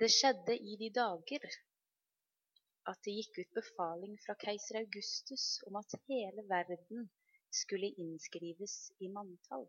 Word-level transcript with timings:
Det 0.00 0.08
skjedde 0.12 0.54
i 0.70 0.74
de 0.76 0.90
dager 0.92 1.44
at 2.90 2.98
det 3.06 3.14
gikk 3.18 3.38
ut 3.40 3.54
befaling 3.58 4.18
fra 4.24 4.34
keiser 4.42 4.76
Augustus 4.82 5.46
om 5.70 5.78
at 5.80 5.96
hele 6.10 6.44
verden 6.50 7.06
skulle 7.60 7.88
innskrives 8.04 8.74
i 9.00 9.08
manntall. 9.14 9.64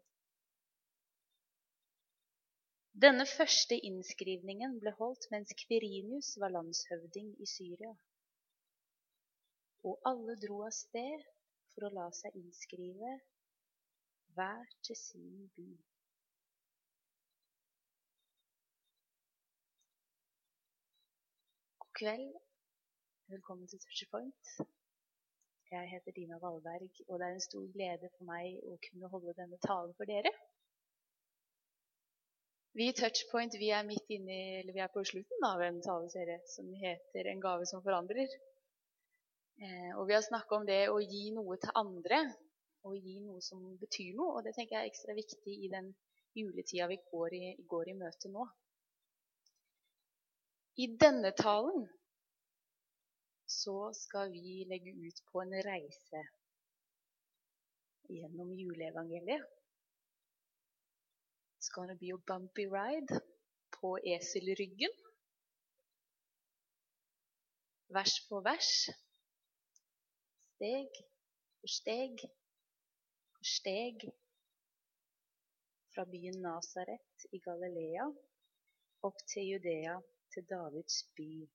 Denne 3.08 3.28
første 3.30 3.78
innskrivningen 3.90 4.76
ble 4.84 4.92
holdt 5.00 5.30
mens 5.32 5.56
Kvirinius 5.64 6.34
var 6.44 6.52
landshøvding 6.58 7.34
i 7.40 7.48
Syria. 7.54 7.96
Og 9.88 10.02
alle 10.12 10.36
dro 10.44 10.64
av 10.68 10.74
sted 10.76 11.28
for 11.72 11.88
å 11.88 11.94
la 12.02 12.08
seg 12.20 12.36
innskrive, 12.42 13.20
hver 14.36 14.66
til 14.84 15.00
sin 15.00 15.46
by. 15.56 15.70
God 21.98 22.06
kveld. 22.06 22.34
Velkommen 23.28 23.68
til 23.68 23.80
Touchpoint. 23.80 24.46
Jeg 25.72 25.90
heter 25.94 26.12
Dina 26.12 26.38
Valberg, 26.44 26.94
og 27.10 27.20
det 27.20 27.26
er 27.28 27.34
en 27.34 27.48
stor 27.50 27.64
glede 27.76 28.10
for 28.18 28.28
meg 28.30 28.60
å 28.70 28.76
kunne 28.86 29.10
holde 29.14 29.34
denne 29.40 29.58
talen 29.66 29.96
for 29.98 30.10
dere. 30.12 30.32
Vi 32.78 32.90
i 32.92 32.96
Touchpoint 33.00 33.58
vi 33.64 33.72
er 33.78 33.88
midt 33.88 34.14
inne 34.18 34.38
eller 34.60 34.78
vi 34.78 34.84
er 34.86 34.94
på 34.94 35.06
slutten 35.12 35.48
av 35.50 35.64
en 35.70 35.82
taleserie 35.88 36.38
som 36.54 36.70
heter 36.84 37.32
'En 37.32 37.42
gave 37.48 37.66
som 37.72 37.82
forandrer'. 37.88 38.38
Eh, 39.64 39.92
og 39.98 40.08
Vi 40.08 40.14
har 40.14 40.22
snakka 40.30 40.56
om 40.56 40.66
det 40.66 40.84
å 40.90 41.00
gi 41.00 41.32
noe 41.40 41.58
til 41.58 41.72
andre, 41.84 42.20
og 42.84 42.94
gi 43.08 43.20
noe 43.20 43.42
som 43.42 43.78
betyr 43.78 44.14
noe. 44.20 44.38
Og 44.38 44.44
det 44.44 44.54
tenker 44.56 44.76
jeg 44.76 44.84
er 44.84 44.92
ekstra 44.92 45.14
viktig 45.24 45.54
i 45.66 45.74
den 45.76 45.96
juletida 46.36 46.88
vi 46.88 47.00
går 47.12 47.34
i, 47.34 47.56
går 47.74 47.90
i 47.90 48.00
møte 48.04 48.30
nå. 48.30 48.46
I 50.78 50.86
denne 51.02 51.32
talen 51.34 51.88
så 53.50 53.94
skal 53.98 54.30
vi 54.30 54.66
legge 54.70 54.92
ut 54.94 55.22
på 55.32 55.42
en 55.42 55.56
reise 55.66 56.20
gjennom 58.14 58.52
juleevangeliet. 58.60 59.46
It's 61.58 61.72
gonna 61.74 61.96
be 61.96 62.12
a 62.14 62.18
bumpy 62.30 62.68
ride 62.70 63.22
på 63.80 63.98
eselryggen. 64.14 64.94
Vers 67.98 68.14
for 68.28 68.46
vers. 68.46 68.70
Steg 70.54 71.00
for 71.58 71.74
steg 71.80 72.22
for 73.34 73.50
steg. 73.56 74.06
Fra 75.96 76.06
byen 76.14 76.38
Nasaret 76.46 77.26
i 77.34 77.42
Galilea 77.42 78.06
opp 79.10 79.26
til 79.34 79.50
Judea, 79.56 79.98
til 80.38 80.46
Davids 80.46 81.00
by 81.18 81.48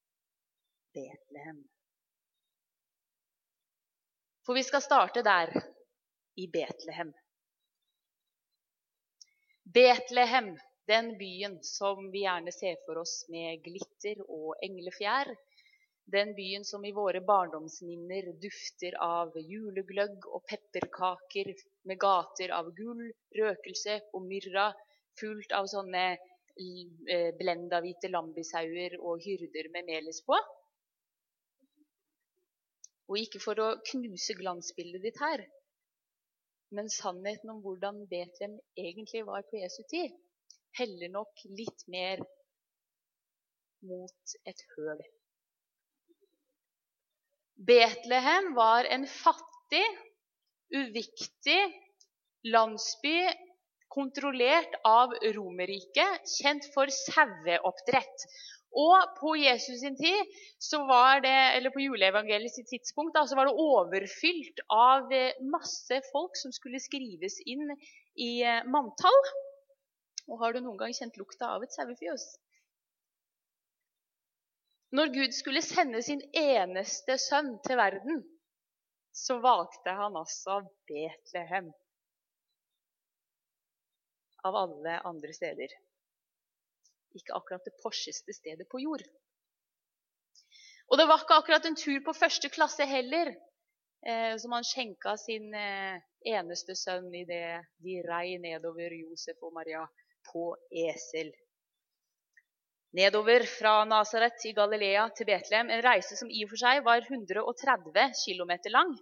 Betlehem. 0.95 1.61
For 4.43 4.59
vi 4.59 4.65
skal 4.67 4.83
starte 4.83 5.23
der, 5.23 5.53
i 6.35 6.49
Betlehem. 6.51 7.13
Betlehem, 9.63 10.51
den 10.91 11.13
byen 11.21 11.61
som 11.63 12.11
vi 12.11 12.25
gjerne 12.25 12.51
ser 12.57 12.81
for 12.83 13.05
oss 13.05 13.21
med 13.31 13.63
glitter 13.63 14.25
og 14.27 14.59
englefjær. 14.67 15.31
Den 16.17 16.35
byen 16.35 16.67
som 16.67 16.83
i 16.83 16.91
våre 16.97 17.23
barndomsminner 17.23 18.33
dufter 18.43 18.99
av 18.99 19.39
julegløgg 19.39 20.27
og 20.27 20.43
pepperkaker 20.51 21.55
med 21.87 22.03
gater 22.03 22.51
av 22.59 22.75
gull, 22.75 23.07
røkelse 23.39 24.01
og 24.11 24.27
myrra, 24.27 24.73
fullt 25.21 25.55
av 25.55 25.71
sånne 25.71 26.07
blenda 27.39 27.81
hvite 27.83 28.11
lambisauer 28.13 28.99
og 29.01 29.23
hyrder 29.25 29.71
med 29.75 29.89
melis 29.89 30.21
på. 30.27 30.37
Og 33.11 33.19
ikke 33.21 33.41
for 33.43 33.59
å 33.61 33.71
knuse 33.91 34.37
glansbildet 34.39 35.05
ditt 35.05 35.19
her, 35.21 35.43
men 36.73 36.89
sannheten 36.93 37.51
om 37.53 37.61
hvordan 37.65 38.05
Betlehem 38.09 38.55
egentlig 38.79 39.25
var 39.29 39.45
på 39.49 39.61
Jesu 39.61 39.83
tid, 39.91 40.15
heller 40.79 41.13
nok 41.13 41.43
litt 41.59 41.85
mer 41.93 42.23
mot 43.85 44.37
et 44.49 44.63
høl. 44.77 45.03
Betlehem 47.63 48.55
var 48.57 48.89
en 48.91 49.05
fattig, 49.07 49.85
uviktig 50.73 51.61
landsby 52.49 53.19
kontrollert 53.93 54.75
av 54.89 55.13
Romerriket, 55.37 56.27
kjent 56.39 56.67
for 56.75 56.91
saueoppdrett. 56.93 58.27
Og 58.73 59.17
på 59.19 59.35
Jesus 59.37 59.83
sin 59.83 59.97
tid, 59.99 60.37
det, 61.25 61.35
eller 61.57 61.73
på 61.75 61.83
juleevangeliet 61.85 62.55
sitt 62.55 62.71
tidspunkt, 62.73 63.13
da, 63.15 63.27
var 63.37 63.51
det 63.51 63.61
overfylt 63.61 64.63
av 64.73 65.13
eh, 65.13 65.37
masse 65.45 66.01
folk 66.09 66.39
som 66.41 66.55
skulle 66.57 66.81
skrives 66.81 67.37
inn 67.45 67.69
i 68.17 68.31
eh, 68.41 68.65
manntall. 68.65 69.21
Og 70.31 70.41
har 70.41 70.55
du 70.55 70.63
noen 70.63 70.81
gang 70.81 70.97
kjent 70.97 71.21
lukta 71.21 71.53
av 71.53 71.67
et 71.67 71.77
sauefjøs? 71.77 72.25
Når 74.97 75.13
Gud 75.13 75.37
skulle 75.37 75.65
sende 75.65 76.01
sin 76.05 76.21
eneste 76.37 77.19
sønn 77.21 77.55
til 77.65 77.81
verden, 77.81 78.25
så 79.13 79.39
valgte 79.45 79.93
han 79.97 80.17
altså 80.17 80.63
Betlehem. 80.89 81.73
Av 84.49 84.57
alle 84.59 84.99
andre 85.07 85.35
steder 85.37 85.75
ikke 87.19 87.37
akkurat 87.37 87.65
det 87.65 87.77
porseste 87.83 88.35
stedet 88.35 88.69
på 88.71 88.81
jord. 88.83 89.05
Og 90.91 90.99
det 91.01 91.07
var 91.09 91.23
ikke 91.23 91.39
akkurat 91.41 91.67
en 91.69 91.79
tur 91.79 92.01
på 92.05 92.15
første 92.17 92.51
klasse 92.53 92.87
heller, 92.89 93.33
eh, 94.07 94.35
som 94.41 94.53
han 94.57 94.67
skjenka 94.67 95.15
sin 95.21 95.53
eh, 95.57 96.01
eneste 96.35 96.77
sønn 96.77 97.13
idet 97.15 97.63
de 97.85 98.01
rei 98.07 98.37
nedover 98.43 98.93
Josef 98.99 99.41
og 99.43 99.55
Maria 99.57 99.87
på 100.33 100.51
esel. 100.89 101.33
Nedover 102.93 103.47
fra 103.49 103.87
Nasaret 103.89 104.45
i 104.45 104.53
Galilea 104.53 105.07
til 105.17 105.31
Betlehem, 105.31 105.71
en 105.73 105.85
reise 105.85 106.19
som 106.19 106.29
i 106.29 106.43
og 106.45 106.51
for 106.53 106.61
seg 106.61 106.83
var 106.85 107.07
130 107.09 108.13
km 108.21 108.53
lang. 108.75 108.93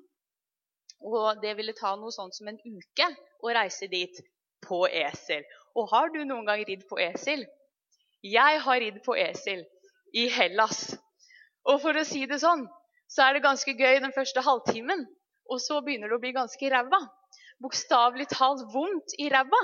Og 1.00 1.40
det 1.42 1.56
ville 1.58 1.74
ta 1.74 1.96
noe 1.98 2.14
sånt 2.14 2.36
som 2.36 2.52
en 2.52 2.60
uke 2.60 3.08
å 3.42 3.50
reise 3.56 3.88
dit 3.90 4.20
på 4.64 4.84
esel. 4.88 5.44
Og 5.76 5.88
har 5.92 6.10
du 6.14 6.22
noen 6.24 6.46
gang 6.48 6.64
ridd 6.66 6.86
på 6.88 6.98
esel, 7.02 7.46
jeg 8.20 8.60
har 8.60 8.80
ridd 8.82 8.98
på 9.04 9.14
esel 9.16 9.62
i 10.12 10.26
Hellas. 10.32 10.90
Og 11.68 11.80
for 11.80 11.96
å 11.96 12.04
si 12.04 12.26
det 12.28 12.40
sånn, 12.42 12.66
så 13.08 13.24
er 13.24 13.36
det 13.36 13.44
ganske 13.46 13.72
gøy 13.72 14.00
den 14.02 14.14
første 14.16 14.42
halvtimen. 14.44 15.06
Og 15.50 15.60
så 15.62 15.80
begynner 15.82 16.10
det 16.10 16.18
å 16.18 16.22
bli 16.22 16.34
ganske 16.36 16.70
ræva. 16.70 17.00
Bokstavelig 17.60 18.28
talt 18.30 18.66
vondt 18.72 19.16
i 19.18 19.28
ræva. 19.32 19.62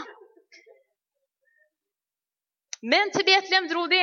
Men 2.83 3.13
til 3.13 3.27
Betlehem 3.29 3.69
dro 3.71 3.87
de. 3.91 4.03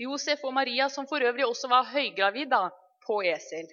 Josef 0.00 0.44
og 0.44 0.54
Maria, 0.56 0.88
som 0.88 1.06
for 1.06 1.22
øvrig 1.22 1.44
også 1.46 1.68
var 1.70 1.90
høygravid, 1.92 2.54
på 3.06 3.20
esel. 3.28 3.68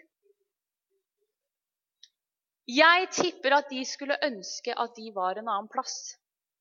Jeg 2.69 3.07
tipper 3.15 3.55
at 3.57 3.69
de 3.71 3.81
skulle 3.87 4.17
ønske 4.25 4.73
at 4.77 4.95
de 4.97 5.09
var 5.15 5.39
en 5.39 5.47
annen 5.47 5.69
plass. 5.71 6.18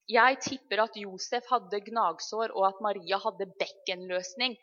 Jeg 0.08 0.38
tipper 0.40 0.80
at 0.86 0.94
Josef 0.96 1.48
hadde 1.52 1.82
gnagsår, 1.84 2.54
og 2.56 2.68
at 2.70 2.78
Maria 2.84 3.18
hadde 3.20 3.50
bekkenløsning. 3.60 4.54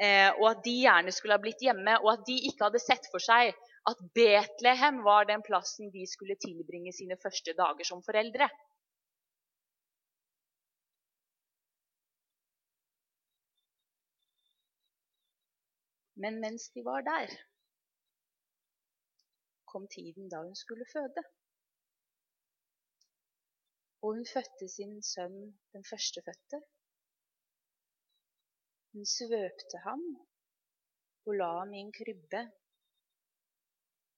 Eh, 0.00 0.30
og 0.40 0.46
at 0.50 0.64
de 0.64 0.72
gjerne 0.82 1.12
skulle 1.14 1.36
ha 1.36 1.42
blitt 1.42 1.62
hjemme, 1.62 1.94
og 2.00 2.14
at 2.14 2.24
de 2.26 2.38
ikke 2.48 2.66
hadde 2.66 2.82
sett 2.82 3.06
for 3.12 3.22
seg 3.22 3.52
at 3.90 4.00
Betlehem 4.16 5.02
var 5.04 5.28
den 5.28 5.44
plassen 5.46 5.92
de 5.94 6.06
skulle 6.08 6.36
tilbringe 6.40 6.92
sine 6.96 7.16
første 7.20 7.54
dager 7.56 7.86
som 7.86 8.02
foreldre. 8.04 8.48
Men 16.20 16.40
mens 16.40 16.68
de 16.74 16.82
var 16.84 17.06
der, 17.06 17.30
kom 19.70 19.86
tiden 19.88 20.28
da 20.28 20.42
hun 20.44 20.56
skulle 20.58 20.84
føde. 20.92 21.24
Og 24.02 24.14
hun 24.16 24.26
fødte 24.34 24.68
sin 24.68 24.94
sønn 25.04 25.38
den 25.72 25.84
førstefødte. 25.90 26.60
Hun 28.92 29.06
svøpte 29.06 29.78
ham 29.86 30.02
og 31.26 31.36
la 31.40 31.50
ham 31.58 31.74
i 31.74 31.82
en 31.84 31.92
krybbe, 31.92 32.40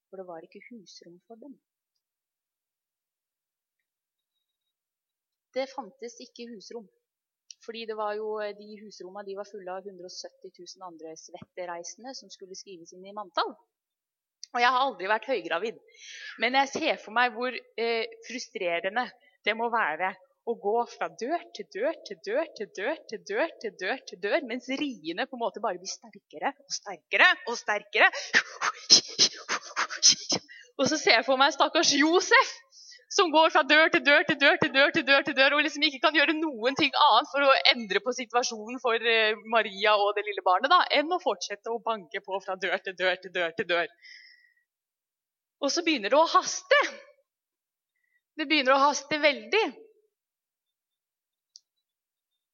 for 0.08 0.20
det 0.20 0.26
var 0.29 0.44
ikke 0.46 0.62
husrom 0.69 1.19
for 1.26 1.40
dem. 1.43 1.56
Det 5.56 5.67
fantes 5.75 6.14
ikke 6.25 6.46
husrom, 6.52 6.87
fordi 7.64 7.82
det 7.90 7.96
var 7.96 8.14
jo, 8.20 8.29
de 8.61 8.69
husrommene 8.84 9.26
de 9.29 9.37
var 9.37 9.50
fulle 9.50 9.75
av 9.75 9.90
170 9.90 10.55
000 10.79 10.87
andre 10.88 11.12
svettereisende 11.25 12.14
som 12.17 12.31
skulle 12.32 12.56
skrives 12.56 12.94
inn 12.96 13.05
i 13.11 13.17
manntall. 13.19 13.52
Og 14.52 14.61
jeg 14.61 14.73
har 14.73 14.87
aldri 14.87 15.11
vært 15.11 15.29
høygravid, 15.32 15.76
men 16.44 16.56
jeg 16.61 16.73
ser 16.73 16.96
for 17.05 17.17
meg 17.17 17.37
hvor 17.37 17.52
eh, 17.52 18.08
frustrerende 18.29 19.05
det 19.47 19.55
må 19.59 19.69
være 19.73 20.12
å 20.49 20.55
gå 20.59 20.75
fra 20.91 21.06
dør 21.21 21.43
til 21.55 21.69
dør 21.75 21.94
til 22.06 22.19
dør 22.27 22.49
til 22.59 22.71
dør 22.79 22.97
til 23.11 23.21
dør 23.29 23.53
til 23.62 23.77
dør, 23.83 24.00
til 24.09 24.21
dør, 24.25 24.41
mens 24.49 24.67
riene 24.81 25.27
på 25.31 25.39
en 25.39 25.43
måte 25.44 25.62
bare 25.62 25.79
blir 25.79 25.91
sterkere 25.91 26.50
og 26.65 26.75
sterkere 26.79 27.29
og 27.47 27.59
sterkere. 27.61 28.11
Og 30.81 30.89
så 30.91 30.99
ser 30.99 31.19
jeg 31.19 31.27
for 31.29 31.39
meg 31.39 31.55
stakkars 31.55 31.93
Josef 31.94 32.59
som 33.12 33.29
går 33.31 33.53
fra 33.53 33.62
dør 33.69 33.93
til 33.93 34.03
dør 34.06 34.25
til 34.29 34.39
dør 34.41 34.56
til 34.62 34.73
dør 34.75 34.91
til 34.97 35.05
dør, 35.06 35.23
til 35.27 35.37
dør, 35.37 35.55
og 35.56 35.65
liksom 35.67 35.85
ikke 35.87 36.00
kan 36.06 36.17
gjøre 36.17 36.35
noen 36.39 36.79
ting 36.79 36.94
annet 37.06 37.31
for 37.31 37.44
å 37.44 37.55
endre 37.75 38.00
på 38.05 38.15
situasjonen 38.17 38.81
for 38.83 38.97
eh, 39.15 39.37
Maria 39.53 39.94
og 40.00 40.15
det 40.17 40.25
lille 40.27 40.44
barnet 40.47 40.73
da, 40.73 40.81
enn 40.99 41.12
å 41.12 41.21
fortsette 41.23 41.71
å 41.71 41.81
banke 41.85 42.25
på 42.25 42.41
fra 42.44 42.56
dør 42.56 42.79
til 42.87 42.97
dør 42.99 43.21
til 43.21 43.35
dør 43.37 43.55
til 43.59 43.69
dør. 43.69 43.93
Og 45.62 45.71
så 45.71 45.85
begynner 45.87 46.11
det 46.11 46.19
å 46.19 46.31
haste. 46.33 46.81
Det 48.38 48.46
begynner 48.49 48.75
å 48.76 48.82
haste 48.87 49.19
veldig. 49.20 49.64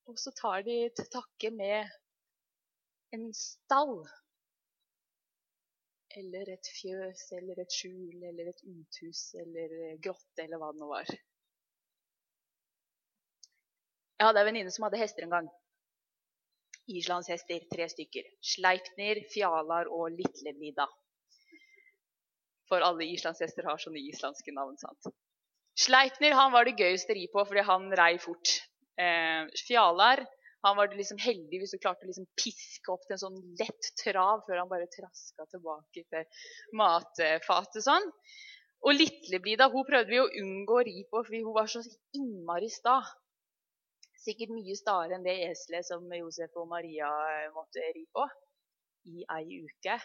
Og 0.08 0.16
så 0.18 0.32
tar 0.34 0.64
de 0.66 0.78
til 0.96 1.06
takke 1.12 1.50
med 1.54 1.90
en 3.14 3.28
stall. 3.36 4.00
Eller 6.18 6.50
et 6.54 6.70
fjøs, 6.80 7.22
eller 7.36 7.60
et 7.62 7.74
skjul, 7.74 8.16
eller 8.30 8.50
et 8.50 8.62
uthus, 8.64 9.22
eller 9.38 9.74
grotte, 10.02 10.46
eller 10.46 10.58
hva 10.58 10.72
det 10.72 10.82
nå 10.82 10.88
var. 10.90 11.12
Jeg 14.18 14.26
hadde 14.26 14.42
en 14.42 14.48
venninne 14.48 14.72
som 14.74 14.88
hadde 14.88 14.98
hester 14.98 15.28
en 15.28 15.36
gang. 15.36 15.50
Islandshester, 16.88 17.68
tre 17.70 17.86
stykker. 17.92 18.32
Sleipnir, 18.54 19.20
Fjalar 19.30 19.92
og 19.92 20.16
Litlevida. 20.16 20.88
For 22.68 22.82
alle 22.84 23.06
islandshester 23.12 23.68
har 23.68 23.78
sånne 23.80 24.00
islandske 24.08 24.56
navn. 24.56 24.80
sant? 24.80 25.12
Sleipnir 25.78 26.34
han 26.34 26.50
var 26.54 26.66
det 26.66 26.78
gøyeste 26.80 27.14
å 27.14 27.18
ri 27.18 27.28
på 27.30 27.44
fordi 27.46 27.62
han 27.66 27.86
rei 28.00 28.16
fort. 28.22 28.56
Eh, 28.98 29.46
Fjalar 29.66 30.24
han 30.66 30.76
var 30.76 30.90
liksom 30.90 31.20
heldig 31.22 31.60
hvis 31.60 31.74
du 31.74 31.78
klarte 31.78 32.02
å 32.02 32.08
liksom 32.10 32.26
piske 32.38 32.90
opp 32.90 33.04
til 33.06 33.14
en 33.14 33.22
sånn 33.22 33.38
lett 33.60 33.90
trav 34.00 34.42
før 34.46 34.62
han 34.62 34.70
bare 34.70 34.90
traska 34.90 35.46
tilbake 35.52 36.02
til 36.02 36.42
matfatet. 36.80 37.84
sånn. 37.84 38.08
Og 38.86 38.94
Litleblida 38.94 39.68
hun 39.70 39.86
prøvde 39.86 40.10
vi 40.10 40.20
å 40.22 40.28
unngå 40.42 40.80
å 40.80 40.84
ri 40.86 41.02
på, 41.10 41.22
fordi 41.26 41.42
hun 41.46 41.54
var 41.54 41.70
så 41.70 41.82
innmari 42.18 42.70
sta. 42.70 42.98
Sikkert 44.18 44.54
mye 44.54 44.74
staere 44.78 45.14
enn 45.16 45.26
det 45.26 45.36
eselet 45.46 45.86
som 45.86 46.06
Josef 46.14 46.58
og 46.58 46.68
Maria 46.70 47.10
måtte 47.54 47.86
ri 47.94 48.04
på 48.14 48.26
i 49.14 49.22
ei 49.38 49.62
uke. 49.62 49.98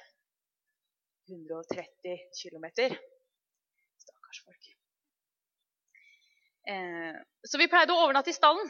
130 1.29 2.29
km. 2.37 2.69
Stakkars 4.05 4.45
folk. 4.45 4.72
Eh, 6.67 7.15
så 7.47 7.59
vi 7.59 7.67
pleide 7.67 7.91
å 7.91 8.05
overnatte 8.05 8.31
i 8.31 8.35
stallen. 8.35 8.69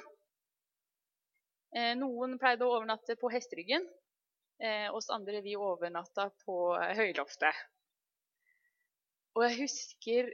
Eh, 1.77 1.93
noen 1.97 2.39
pleide 2.41 2.65
å 2.65 2.73
overnatte 2.77 3.15
på 3.21 3.29
hesteryggen. 3.33 3.85
Eh, 4.63 4.87
oss 4.93 5.11
andre 5.13 5.41
vi 5.45 5.55
overnatta 5.57 6.29
på 6.45 6.57
høyloftet. 6.97 7.61
Og 9.33 9.45
jeg 9.47 9.59
husker 9.63 10.29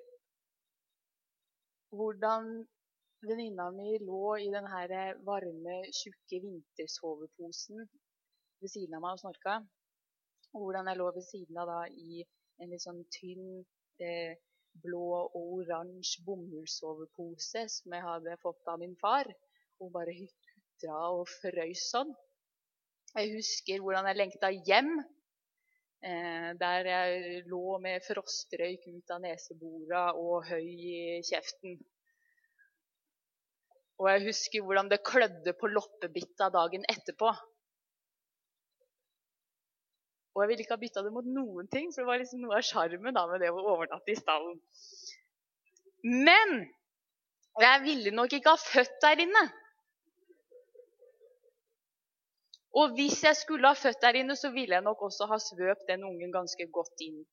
hvordan 1.96 2.50
venninna 3.24 3.70
mi 3.76 3.96
lå 4.04 4.36
i 4.40 4.50
den 4.54 4.68
varme, 5.28 5.80
tjukke 6.02 6.42
vintersoveposen 6.44 7.88
ved 8.60 8.72
siden 8.72 8.96
av 9.00 9.04
meg 9.04 9.18
og 9.18 9.24
snorka. 9.24 9.56
Og 10.54 10.66
hvordan 10.66 10.92
jeg 10.92 11.00
lå 11.00 11.08
ved 11.16 11.26
siden 11.28 11.60
av 11.64 11.72
da 11.72 11.80
i 11.92 12.24
en 12.60 12.72
litt 12.72 12.84
sånn 12.84 13.02
tynn, 13.16 13.64
eh, 14.04 14.36
blå 14.84 15.06
og 15.18 15.36
oransje 15.40 16.24
bomullssovepose 16.26 17.66
som 17.74 17.96
jeg 17.96 18.06
hadde 18.06 18.40
fått 18.44 18.72
av 18.72 18.80
min 18.82 18.96
far. 19.02 19.30
Hun 19.80 19.94
bare 19.94 20.16
hytra 20.16 21.00
og 21.16 21.28
frøys 21.40 21.86
sånn. 21.94 22.12
Jeg 23.16 23.34
husker 23.34 23.82
hvordan 23.84 24.10
jeg 24.10 24.20
lengta 24.20 24.52
hjem. 24.54 24.92
Eh, 26.00 26.50
der 26.56 26.88
jeg 26.88 27.40
lå 27.52 27.78
med 27.84 28.04
frostrøyk 28.06 28.86
ut 28.88 29.12
av 29.12 29.24
nesebora 29.24 30.04
og 30.16 30.46
høy 30.48 30.68
i 30.68 31.00
kjeften. 31.28 31.80
Og 34.00 34.08
jeg 34.08 34.28
husker 34.30 34.64
hvordan 34.64 34.92
det 34.92 35.02
klødde 35.04 35.54
på 35.60 35.68
loppebitta 35.74 36.48
dagen 36.56 36.86
etterpå. 36.88 37.34
Og 40.36 40.44
jeg 40.44 40.52
ville 40.52 40.64
ikke 40.66 40.76
ha 40.76 40.82
bytta 40.82 41.04
det 41.06 41.14
mot 41.14 41.26
noen 41.26 41.70
ting, 41.72 41.90
for 41.94 42.04
det 42.04 42.10
var 42.10 42.22
liksom 42.22 42.44
noe 42.44 42.60
av 42.60 42.66
sjarmen 42.66 43.16
med 43.16 43.42
det 43.42 43.50
å 43.52 43.64
overnatte 43.74 44.14
i 44.14 44.20
stallen. 44.20 44.60
Men 46.06 46.54
jeg 47.60 47.82
ville 47.84 48.14
nok 48.16 48.36
ikke 48.38 48.54
ha 48.54 48.62
født 48.62 49.02
der 49.04 49.24
inne. 49.26 49.44
Og 52.80 52.94
hvis 52.96 53.24
jeg 53.26 53.36
skulle 53.36 53.68
ha 53.72 53.76
født 53.76 54.02
der 54.04 54.22
inne, 54.22 54.38
så 54.38 54.54
ville 54.54 54.78
jeg 54.78 54.86
nok 54.86 55.02
også 55.10 55.28
ha 55.32 55.40
svøpt 55.42 55.90
den 55.90 56.06
ungen 56.08 56.32
ganske 56.32 56.70
godt 56.72 57.04
inn 57.04 57.24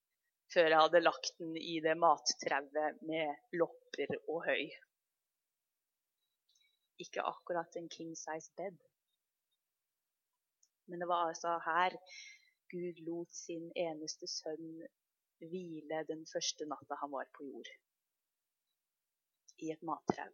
før 0.54 0.70
jeg 0.70 0.78
hadde 0.78 1.02
lagt 1.02 1.32
den 1.40 1.56
i 1.58 1.78
det 1.82 1.96
mattrauet 1.98 3.00
med 3.06 3.56
lopper 3.60 4.12
og 4.30 4.44
høy. 4.46 4.68
Ikke 7.02 7.24
akkurat 7.26 7.76
en 7.76 7.90
king 7.92 8.14
size 8.16 8.52
bed. 8.56 8.78
Men 10.86 11.02
det 11.02 11.08
var 11.10 11.28
altså 11.28 11.56
her 11.66 11.98
Gud 12.72 13.02
lot 13.08 13.34
sin 13.34 13.68
eneste 13.78 14.28
sønn 14.30 14.70
hvile 15.44 16.02
den 16.08 16.24
første 16.32 16.66
natta 16.70 16.98
han 17.02 17.12
var 17.12 17.28
på 17.36 17.46
jord. 17.48 17.70
I 19.64 19.70
et 19.74 19.82
mattrau, 19.90 20.32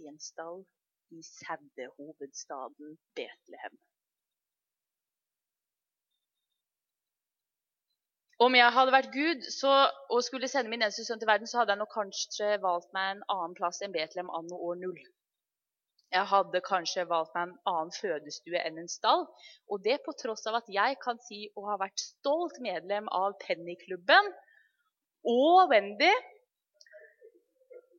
i 0.00 0.08
en 0.10 0.18
stall, 0.20 0.64
i 1.10 1.22
sauehovedstaden 1.26 2.98
Betlehem. 3.18 3.78
Om 8.40 8.54
jeg 8.56 8.72
hadde 8.72 8.92
vært 8.92 9.12
Gud 9.12 9.42
så, 9.52 9.72
og 10.08 10.22
skulle 10.24 10.48
sende 10.48 10.72
min 10.72 10.82
eneste 10.82 11.04
sønn 11.04 11.20
til 11.20 11.28
verden, 11.28 11.48
så 11.50 11.60
hadde 11.60 11.74
jeg 11.74 11.82
nok 11.82 11.92
kanskje 11.92 12.54
valgt 12.62 12.92
meg 12.96 13.16
en 13.16 13.26
annen 13.34 13.56
plass 13.58 13.82
enn 13.84 13.92
Betlehem 13.96 14.32
anno 14.38 14.60
år 14.68 14.78
null. 14.80 15.02
Jeg 16.10 16.26
hadde 16.26 16.60
kanskje 16.66 17.06
valgt 17.06 17.34
meg 17.36 17.48
en 17.48 17.56
annen 17.70 17.92
fødestue 17.94 18.58
enn 18.58 18.80
en 18.82 18.90
stall. 18.90 19.26
Og 19.70 19.82
det 19.84 20.00
på 20.06 20.14
tross 20.18 20.42
av 20.50 20.58
at 20.58 20.70
jeg 20.72 20.98
kan 21.04 21.20
si 21.22 21.44
å 21.54 21.68
ha 21.68 21.76
vært 21.78 22.02
stolt 22.02 22.58
medlem 22.64 23.06
av 23.14 23.36
Pennyklubben 23.44 24.32
og 25.30 25.70
Wendy. 25.70 26.10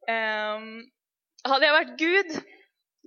Um, 0.09 0.81
hadde 1.47 1.67
jeg 1.69 1.77
vært 1.77 1.93
Gud, 2.01 2.33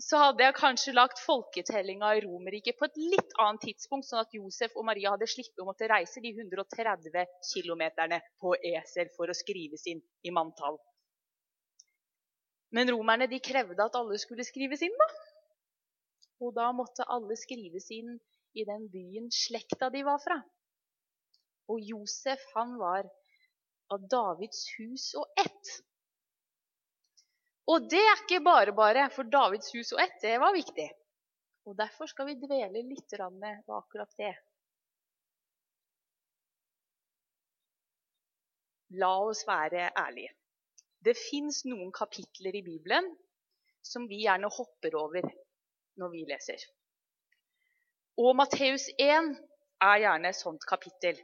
så 0.00 0.22
hadde 0.22 0.46
jeg 0.46 0.56
kanskje 0.56 0.94
lagt 0.96 1.20
folketellinga 1.22 2.14
i 2.16 2.22
Romerike 2.24 2.72
på 2.78 2.88
et 2.88 2.96
litt 2.98 3.36
annet 3.44 3.62
tidspunkt, 3.68 4.08
sånn 4.08 4.24
at 4.24 4.32
Josef 4.34 4.72
og 4.74 4.88
Maria 4.88 5.12
hadde 5.14 5.28
sluppet 5.30 5.62
å 5.62 5.68
måtte 5.68 5.90
reise 5.90 6.22
de 6.24 6.32
130 6.32 7.28
km 7.52 7.84
på 8.40 8.56
esel 8.72 9.12
for 9.18 9.30
å 9.30 9.36
skrives 9.36 9.86
inn 9.92 10.02
i 10.24 10.32
manntall. 10.34 10.80
Men 12.74 12.90
romerne 12.90 13.28
de 13.30 13.38
krevde 13.38 13.84
at 13.84 13.96
alle 13.98 14.18
skulle 14.18 14.46
skrives 14.46 14.82
inn. 14.82 14.96
da. 14.98 15.08
Og 16.42 16.54
da 16.56 16.70
måtte 16.74 17.06
alle 17.14 17.36
skrives 17.38 17.86
inn 17.94 18.16
i 18.58 18.64
den 18.66 18.88
byen 18.90 19.30
slekta 19.32 19.90
de 19.94 20.02
var 20.06 20.18
fra. 20.22 20.40
Og 21.70 21.80
Josef 21.80 22.42
han 22.54 22.74
var 22.80 23.06
av 23.94 24.08
Davids 24.10 24.66
hus 24.78 25.12
og 25.20 25.40
ett. 25.40 25.74
Og 27.70 27.86
det 27.88 28.02
er 28.02 28.18
ikke 28.20 28.42
bare 28.44 28.74
bare, 28.76 29.06
for 29.14 29.30
Davids 29.30 29.70
hus 29.72 29.94
og 29.94 30.02
ett, 30.02 30.18
det 30.22 30.36
var 30.42 30.52
viktig. 30.56 30.90
Og 31.64 31.76
Derfor 31.78 32.10
skal 32.10 32.28
vi 32.28 32.40
dvele 32.42 32.82
litt 32.84 33.14
ved 33.16 33.70
akkurat 33.78 34.18
det. 34.20 34.34
La 39.00 39.14
oss 39.24 39.46
være 39.48 39.88
ærlige. 39.96 40.34
Det 41.04 41.16
fins 41.18 41.64
noen 41.68 41.92
kapitler 41.92 42.56
i 42.56 42.62
Bibelen 42.64 43.10
som 43.84 44.06
vi 44.08 44.22
gjerne 44.24 44.48
hopper 44.52 44.96
over 44.96 45.26
når 46.00 46.12
vi 46.14 46.24
leser. 46.28 46.62
Og 48.20 48.32
Matteus 48.38 48.86
1 48.96 49.34
er 49.84 50.00
gjerne 50.04 50.30
et 50.30 50.38
sånt 50.38 50.64
kapittel. 50.68 51.18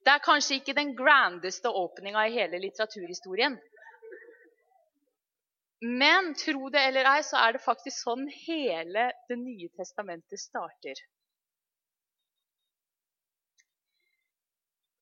Det 0.00 0.12
er 0.14 0.24
kanskje 0.24 0.60
ikke 0.60 0.76
den 0.76 0.94
grandeste 0.96 1.72
åpninga 1.82 2.26
i 2.28 2.36
hele 2.36 2.60
litteraturhistorien. 2.62 3.58
Men 5.80 6.34
tro 6.36 6.68
det 6.72 6.82
eller 6.90 7.08
ei, 7.08 7.22
så 7.24 7.40
er 7.40 7.56
det 7.56 7.64
faktisk 7.64 8.02
sånn 8.04 8.26
hele 8.44 9.06
Det 9.28 9.36
nye 9.40 9.68
testamentet 9.76 10.40
starter. 10.40 10.98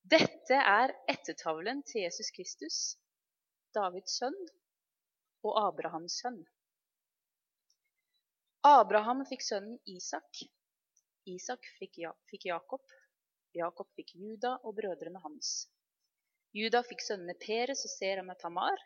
Dette 0.08 0.56
er 0.56 0.92
ettertavlen 1.10 1.82
til 1.84 2.06
Jesus 2.06 2.30
Kristus, 2.32 2.76
Davids 3.76 4.14
sønn 4.16 4.36
og 5.44 5.58
Abrahams 5.60 6.14
sønn. 6.22 6.38
Abraham 8.64 9.20
fikk 9.28 9.44
sønnen 9.44 9.74
Isak. 9.92 10.40
Isak 11.28 11.68
fikk, 11.80 11.98
ja 12.04 12.14
fikk 12.30 12.46
Jakob. 12.48 12.94
Jakob 13.58 13.90
fikk 13.98 14.14
Juda 14.22 14.54
og 14.62 14.78
brødrene 14.78 15.20
hans. 15.26 15.50
Juda 16.56 16.80
fikk 16.88 17.04
sønnene 17.04 17.36
Peres 17.42 17.84
og 17.84 17.92
Serah 17.92 18.24
med 18.30 18.40
Tamar. 18.40 18.80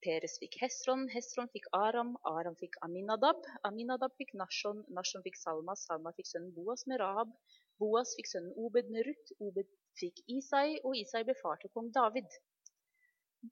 Peres 0.00 0.38
fikk 0.40 0.56
Hesron, 0.62 1.04
Hesron 1.12 1.52
fikk 1.52 1.68
Aram, 1.76 2.14
Aram 2.32 2.56
fikk 2.62 2.80
Aminadab, 2.86 3.44
Aminadab 3.68 4.16
fikk 4.16 4.32
Nashon, 4.40 4.86
Nashon 4.88 5.26
fikk 5.26 5.36
Salma, 5.42 5.76
Salma 5.76 6.14
fikk 6.16 6.32
sønnen 6.32 6.54
Boas 6.56 6.86
med 6.88 7.02
Rahab, 7.04 7.36
Boas 7.82 8.16
fikk 8.16 8.32
sønnen 8.32 8.56
Obed 8.56 8.88
med 8.94 9.04
Ruth, 9.10 9.36
Obed 9.36 9.68
fikk 9.98 10.22
Isai, 10.38 10.78
og 10.84 10.96
Isai 11.02 11.24
ble 11.26 11.34
far 11.42 11.58
til 11.62 11.72
kong 11.74 11.90
David. 11.96 12.40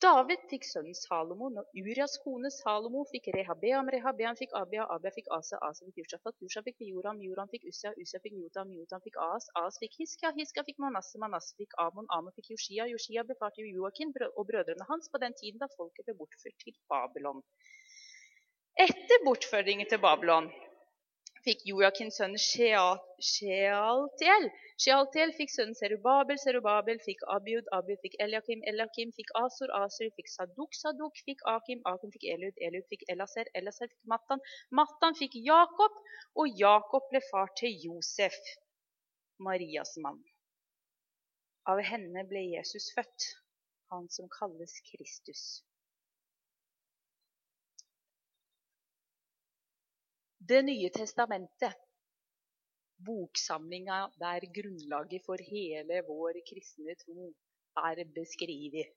David 0.05 0.43
fikk 0.51 0.67
sønnen 0.69 0.93
Salomo 0.93 1.47
og 1.49 1.79
Urias 1.81 2.19
kone 2.21 2.51
Salomo 2.53 3.07
fikk 3.09 3.31
Rehabeam, 3.33 3.89
Rehabeam 3.95 4.37
fikk 4.37 4.53
Abia, 4.61 4.85
Abia 4.85 5.13
fikk 5.15 5.31
Asa, 5.33 5.57
Asa 5.65 5.87
fikk 5.87 6.03
Jushafat, 6.03 6.37
Jusha 6.45 6.61
fikk 6.67 6.83
Joram, 6.85 7.23
Joram 7.25 7.49
fikk 7.49 7.65
Ussia, 7.71 7.95
Ussia 7.97 8.21
fikk 8.21 8.37
Jotam, 8.37 8.69
Jotam 8.77 9.01
fikk 9.07 9.17
As, 9.31 9.49
As 9.63 9.81
fikk 9.81 9.97
Hiskia, 9.97 10.35
Hiskia 10.37 10.67
fikk 10.69 10.77
Manasse, 10.85 11.17
Manasse 11.23 11.57
fikk 11.57 11.73
Amon, 11.87 12.05
Amon 12.19 12.37
fikk 12.37 12.53
Joshia, 12.53 12.85
Joshia 12.93 13.25
ble 13.25 13.39
far 13.41 13.57
til 13.57 13.73
Joakim 13.73 14.13
og 14.29 14.45
brødrene 14.53 14.91
hans 14.93 15.09
på 15.09 15.25
den 15.25 15.33
tiden 15.41 15.65
da 15.65 15.73
folket 15.73 16.05
ble 16.05 16.19
bortført 16.21 16.61
til 16.61 16.77
Babylon. 16.93 17.41
Etter 18.77 19.25
bortføringen 19.25 19.89
til 19.89 20.05
Babylon 20.05 20.53
fikk 21.49 21.65
Joakim 21.71 22.11
sønn 22.13 22.37
Shealtiel. 22.45 24.47
Shealtiel 24.85 25.33
fikk 25.39 25.53
sønnen 25.55 25.77
Serubabel, 25.79 26.39
Serubabel 26.43 27.01
fikk 27.05 27.25
Abiud, 27.35 27.69
Abiud 27.79 28.01
fikk 28.05 28.17
Eliakim, 28.25 28.61
Eliakim 28.71 29.13
fikk 29.17 29.33
Asur, 29.41 29.73
Asur 29.79 30.11
fikk 30.19 30.29
Saduk, 30.35 30.77
Saduk 30.77 31.17
fikk 31.27 31.45
Akim, 31.55 31.81
Akim 31.93 32.13
fikk 32.15 32.27
Eliud, 32.35 32.61
Eliud 32.69 32.87
fikk 32.93 33.07
Elaser, 33.15 33.49
Elaser 33.61 33.89
fikk 33.89 34.13
Mattan, 34.13 34.45
Mattan 34.81 35.17
fikk 35.19 35.39
Jakob, 35.49 35.97
og 36.37 36.61
Jakob 36.65 37.09
ble 37.13 37.23
far 37.31 37.53
til 37.61 37.73
Josef, 37.87 38.37
Marias 39.49 39.97
mann. 40.05 40.21
Av 41.69 41.81
henne 41.93 42.27
ble 42.29 42.45
Jesus 42.53 42.93
født, 42.97 43.33
han 43.95 44.09
som 44.13 44.29
kalles 44.37 44.77
Kristus. 44.93 45.49
Det 50.49 50.63
nye 50.65 50.89
testamentet, 50.89 51.75
boksamlinga 53.05 53.99
der 54.21 54.47
grunnlaget 54.55 55.27
for 55.27 55.43
hele 55.51 55.99
vår 56.07 56.39
kristne 56.49 56.95
tro 57.03 57.27
er 57.83 58.01
beskrevet. 58.15 58.95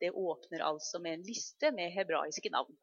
Det 0.00 0.10
åpner 0.10 0.64
altså 0.66 0.98
med 0.98 1.18
en 1.18 1.22
liste 1.28 1.70
med 1.76 1.92
hebraiske 1.94 2.50
navn. 2.50 2.74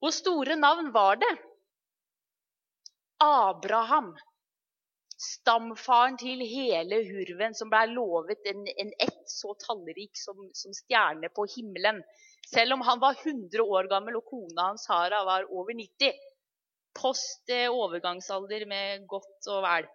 Hvor 0.00 0.14
store 0.14 0.56
navn 0.56 0.88
var 0.94 1.20
det? 1.20 1.34
Abraham, 3.26 4.14
stamfaren 5.16 6.18
til 6.20 6.42
hele 6.44 7.00
hurven, 7.08 7.54
som 7.56 7.70
ble 7.72 7.86
lovet 7.92 8.44
en, 8.50 8.66
en 8.68 8.92
ett 9.00 9.24
så 9.30 9.54
tallrik 9.62 10.16
som, 10.20 10.48
som 10.54 10.74
stjerne 10.76 11.30
på 11.32 11.46
himmelen. 11.56 12.02
Selv 12.46 12.76
om 12.76 12.84
han 12.86 13.00
var 13.02 13.16
100 13.24 13.62
år 13.62 13.88
gammel 13.90 14.18
og 14.20 14.26
kona 14.30 14.70
hans 14.70 14.86
Sara 14.86 15.24
var 15.26 15.48
over 15.50 15.74
90. 15.74 16.12
Post 16.96 17.50
eh, 17.52 17.68
med 18.68 19.06
godt 19.08 19.48
og 19.52 19.62
vel. 19.64 19.88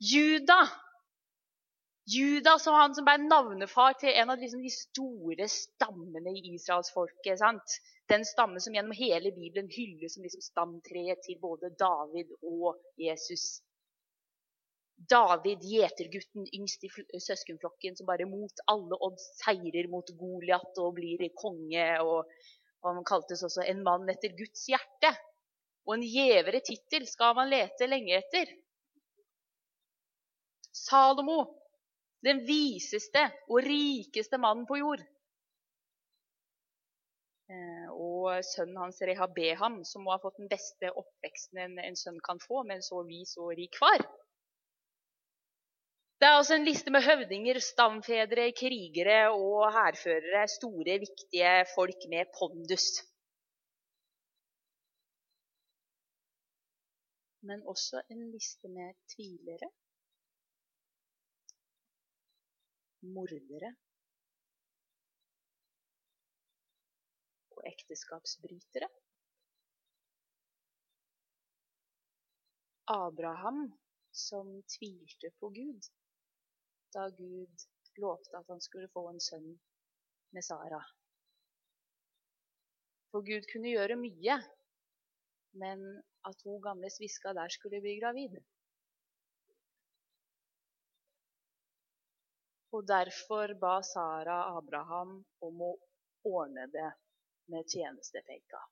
Juda, 0.00 0.60
Juda 2.08 2.58
som 2.58 2.74
han 2.74 2.94
som 2.96 3.04
ble 3.04 3.18
navnefar 3.22 3.98
til 4.00 4.16
en 4.16 4.32
av 4.32 4.40
liksom, 4.40 4.62
de 4.64 4.72
store 4.72 5.48
stammene 5.52 6.32
i 6.32 6.54
israelsfolket. 6.56 7.38
Den 8.10 8.24
stammen 8.24 8.60
som 8.60 8.74
gjennom 8.74 8.92
hele 8.98 9.30
Bibelen 9.32 9.68
hylles 9.70 10.14
som 10.14 10.24
liksom 10.26 10.42
stamtreet 10.42 11.22
til 11.22 11.38
både 11.38 11.70
David 11.78 12.32
og 12.42 12.80
Jesus. 12.98 13.60
David, 15.08 15.62
gjetergutten, 15.64 16.48
yngst 16.58 16.84
i 16.84 17.20
søskenflokken, 17.22 17.94
som 17.96 18.08
bare 18.10 18.26
mot 18.28 18.64
alle 18.72 18.98
odds 19.06 19.28
seirer 19.38 19.88
mot 19.88 20.10
Goliat 20.18 20.80
og 20.82 20.96
blir 20.98 21.22
konge. 21.38 21.86
og 22.02 22.26
Han 22.84 23.04
kaltes 23.06 23.44
også 23.46 23.62
en 23.70 23.84
mann 23.86 24.10
etter 24.10 24.34
Guds 24.36 24.66
hjerte. 24.68 25.14
Og 25.86 25.94
en 25.96 26.04
gjevere 26.04 26.60
tittel 26.66 27.06
skal 27.08 27.38
man 27.38 27.48
lete 27.48 27.88
lenge 27.88 28.18
etter. 28.18 28.50
Salomo, 30.76 31.38
den 32.26 32.42
viseste 32.46 33.22
og 33.48 33.62
rikeste 33.64 34.38
mannen 34.38 34.66
på 34.68 34.82
jord. 34.82 35.06
Eh, 37.50 37.86
og 37.90 38.44
sønnen 38.46 38.78
hans 38.78 39.00
Rehabeham, 39.02 39.80
som 39.88 40.04
må 40.06 40.12
ha 40.14 40.20
fått 40.22 40.38
den 40.38 40.50
beste 40.50 40.90
oppveksten 41.02 41.58
en, 41.64 41.78
en 41.82 41.98
sønn 41.98 42.20
kan 42.22 42.38
få 42.42 42.62
med 42.66 42.78
en 42.78 42.86
så 42.86 43.02
vis 43.08 43.34
og 43.42 43.56
rik 43.58 43.78
far. 43.80 44.04
Det 46.20 46.28
er 46.28 46.36
altså 46.36 46.58
en 46.58 46.66
liste 46.68 46.92
med 46.94 47.02
høvdinger, 47.02 47.58
stamfedre, 47.64 48.50
krigere 48.52 49.32
og 49.32 49.70
hærførere. 49.72 50.44
Store, 50.52 50.98
viktige 51.02 51.52
folk 51.74 52.06
med 52.12 52.30
pondus. 52.36 52.86
Men 57.48 57.64
også 57.72 58.02
en 58.12 58.26
liste 58.34 58.68
med 58.68 58.94
tvilere, 59.14 59.70
mordere 63.16 63.72
og 67.60 67.68
ekteskapsbrytere. 67.68 68.88
Abraham 72.90 73.68
som 74.10 74.56
tvilte 74.66 75.30
på 75.38 75.52
Gud 75.54 75.90
da 76.94 77.06
Gud 77.14 77.66
lovte 78.02 78.38
at 78.38 78.48
han 78.50 78.62
skulle 78.64 78.90
få 78.90 79.04
en 79.10 79.20
sønn 79.22 79.50
med 80.34 80.42
Sara. 80.42 80.80
For 83.10 83.26
Gud 83.26 83.46
kunne 83.52 83.74
gjøre 83.74 83.98
mye, 83.98 84.36
men 85.62 85.84
at 86.26 86.42
hun 86.46 86.62
gamle 86.62 86.90
sviska 86.90 87.34
der 87.34 87.52
skulle 87.54 87.80
bli 87.82 87.96
gravid. 88.00 88.38
Og 92.74 92.86
derfor 92.86 93.54
ba 93.62 93.80
Sara 93.82 94.40
Abraham 94.58 95.16
om 95.46 95.62
å 95.66 95.70
ordne 96.30 96.68
det 96.74 96.90
med 97.52 97.68
tjenestepenga. 97.70 98.62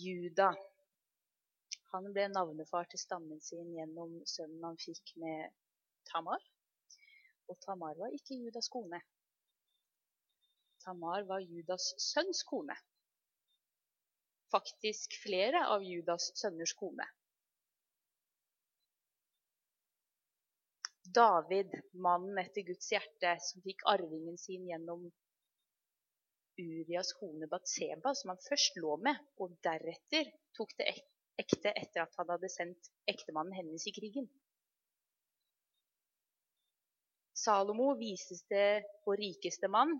Juda 0.00 0.52
han 1.90 2.06
ble 2.14 2.28
navnefar 2.30 2.86
til 2.90 3.00
stammen 3.02 3.40
sin 3.42 3.72
gjennom 3.74 4.12
sønnen 4.32 4.62
han 4.68 4.76
fikk 4.78 5.10
med 5.18 5.50
Tamar. 6.10 6.44
Og 7.50 7.58
Tamar 7.64 7.96
var 7.98 8.14
ikke 8.14 8.38
Judas 8.38 8.70
kone. 8.70 9.00
Tamar 10.84 11.26
var 11.26 11.42
Judas 11.42 11.88
sønns 11.98 12.44
kone. 12.46 12.76
Faktisk 14.54 15.18
flere 15.24 15.64
av 15.74 15.82
Judas 15.82 16.30
sønners 16.38 16.76
kone. 16.78 17.06
David, 21.14 21.72
mannen 21.92 22.38
etter 22.38 22.62
Guds 22.62 22.90
hjerte, 22.92 23.32
som 23.42 23.62
fikk 23.64 23.82
arvingen 23.90 24.36
sin 24.38 24.66
gjennom 24.68 25.08
Urias 26.60 27.10
kone 27.18 27.48
Batseba, 27.50 28.12
som 28.14 28.30
han 28.34 28.42
først 28.44 28.78
lå 28.78 28.94
med, 29.02 29.18
og 29.42 29.56
deretter 29.64 30.30
tok 30.56 30.76
det 30.78 30.86
ekte 31.40 31.72
etter 31.72 32.04
at 32.04 32.14
han 32.20 32.30
hadde 32.34 32.50
sendt 32.52 32.90
ektemannen 33.10 33.56
hennes 33.56 33.86
i 33.88 33.94
krigen. 33.96 34.28
Salomo 37.40 37.94
vises 37.98 38.44
det 38.52 38.84
på 39.04 39.16
rikeste 39.18 39.70
mann, 39.72 39.96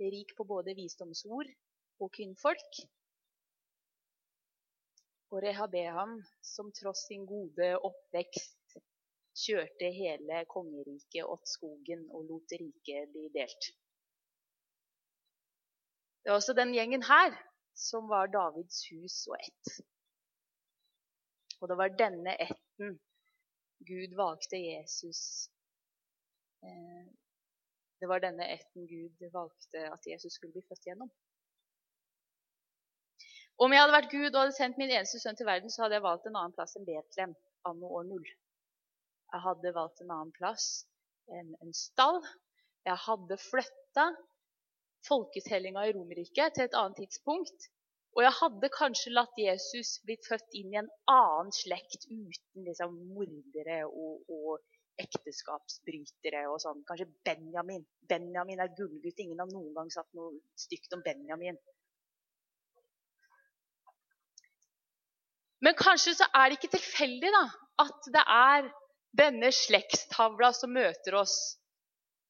rik 0.00 0.34
på 0.36 0.44
både 0.48 0.74
visdomsord 0.76 1.48
og 2.02 2.12
kvinnfolk. 2.16 2.80
Og 5.30 5.44
Rehabeham, 5.44 6.18
som 6.42 6.72
tross 6.74 7.06
sin 7.06 7.28
gode 7.28 7.76
oppvekst 7.78 8.59
kjørte 9.44 9.90
hele 9.96 10.44
kongeriket 10.52 11.28
åt 11.34 11.48
skogen 11.48 12.06
og 12.14 12.26
lot 12.30 12.56
riket 12.60 13.12
bli 13.12 13.28
delt. 13.34 13.70
Det 16.22 16.32
var 16.32 16.40
også 16.40 16.56
den 16.56 16.74
gjengen 16.76 17.04
her 17.08 17.36
som 17.74 18.08
var 18.08 18.28
Davids 18.32 18.82
hus 18.90 19.22
og 19.30 19.38
ett. 19.40 19.80
Og 21.60 21.68
det 21.68 21.76
var 21.80 21.96
denne 21.96 22.34
etten 22.40 22.98
Gud 23.88 24.16
valgte 24.16 24.58
Jesus 24.60 25.48
eh, 26.64 27.08
Det 28.00 28.08
var 28.08 28.20
denne 28.20 28.46
etten 28.52 28.86
Gud 28.88 29.24
valgte 29.32 29.86
at 29.92 30.06
Jesus 30.12 30.36
skulle 30.36 30.52
bli 30.52 30.64
født 30.68 30.86
gjennom. 30.88 31.10
Om 33.60 33.72
jeg 33.72 33.82
hadde 33.82 33.96
vært 33.96 34.12
Gud 34.12 34.28
og 34.30 34.40
hadde 34.40 34.56
sendt 34.56 34.78
min 34.80 34.92
eneste 34.92 35.20
sønn 35.20 35.36
til 35.36 35.48
verden, 35.48 35.72
så 35.72 35.84
hadde 35.84 35.98
jeg 35.98 36.06
valgt 36.06 36.28
en 36.28 36.38
annen 36.40 36.56
plass 36.56 36.78
enn 36.78 36.88
Betlehem 36.88 37.34
anno 37.68 37.92
år 37.98 38.06
null. 38.08 38.28
Jeg 39.30 39.44
hadde 39.46 39.74
valgt 39.76 40.00
en 40.02 40.12
annen 40.14 40.32
plass 40.34 40.68
enn 41.38 41.52
en 41.62 41.74
stall. 41.76 42.18
Jeg 42.88 42.98
hadde 43.06 43.38
flytta 43.38 44.06
folketellinga 45.06 45.84
i 45.88 45.92
Romerike 45.96 46.48
til 46.54 46.66
et 46.66 46.76
annet 46.76 46.98
tidspunkt 47.02 47.68
Og 48.16 48.24
jeg 48.24 48.34
hadde 48.40 48.70
kanskje 48.74 49.12
latt 49.14 49.36
Jesus 49.38 49.92
blitt 50.06 50.26
født 50.26 50.56
inn 50.58 50.72
i 50.74 50.80
en 50.80 50.88
annen 51.12 51.52
slekt 51.54 52.08
uten 52.08 52.66
liksom, 52.66 52.96
mordere 53.14 53.84
og, 53.86 54.24
og 54.26 54.58
ekteskapsbrytere 55.04 56.42
og 56.50 56.58
sånn. 56.64 56.82
Kanskje 56.88 57.06
Benjamin. 57.24 57.84
Benjamin 58.10 58.64
er 58.64 58.72
gullgutt. 58.74 59.22
Ingen 59.22 59.38
har 59.40 59.52
noen 59.52 59.70
gang 59.76 59.92
sagt 59.94 60.10
noe 60.18 60.34
stygt 60.58 60.96
om 60.96 61.04
Benjamin. 61.06 61.60
Men 65.64 65.76
kanskje 65.78 66.16
så 66.18 66.26
er 66.34 66.50
det 66.50 66.58
ikke 66.58 66.74
tilfeldig 66.74 67.30
da, 67.36 67.44
at 67.84 68.12
det 68.14 68.26
er 68.34 68.70
denne 69.16 69.50
slektstavla 69.54 70.52
som 70.54 70.72
møter 70.74 71.16
oss 71.18 71.36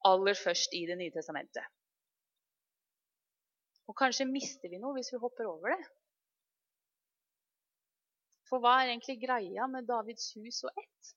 aller 0.06 0.36
først 0.38 0.74
i 0.76 0.86
Det 0.88 0.96
nye 0.96 1.12
testamentet. 1.12 1.64
Og 3.90 3.96
kanskje 3.98 4.28
mister 4.30 4.70
vi 4.70 4.78
noe 4.80 4.94
hvis 4.96 5.10
vi 5.12 5.20
hopper 5.20 5.48
over 5.50 5.74
det. 5.74 5.80
For 8.48 8.62
hva 8.62 8.80
er 8.80 8.92
egentlig 8.92 9.20
greia 9.22 9.66
med 9.70 9.86
Davids 9.86 10.30
hus 10.38 10.62
og 10.66 10.78
ett? 10.78 11.10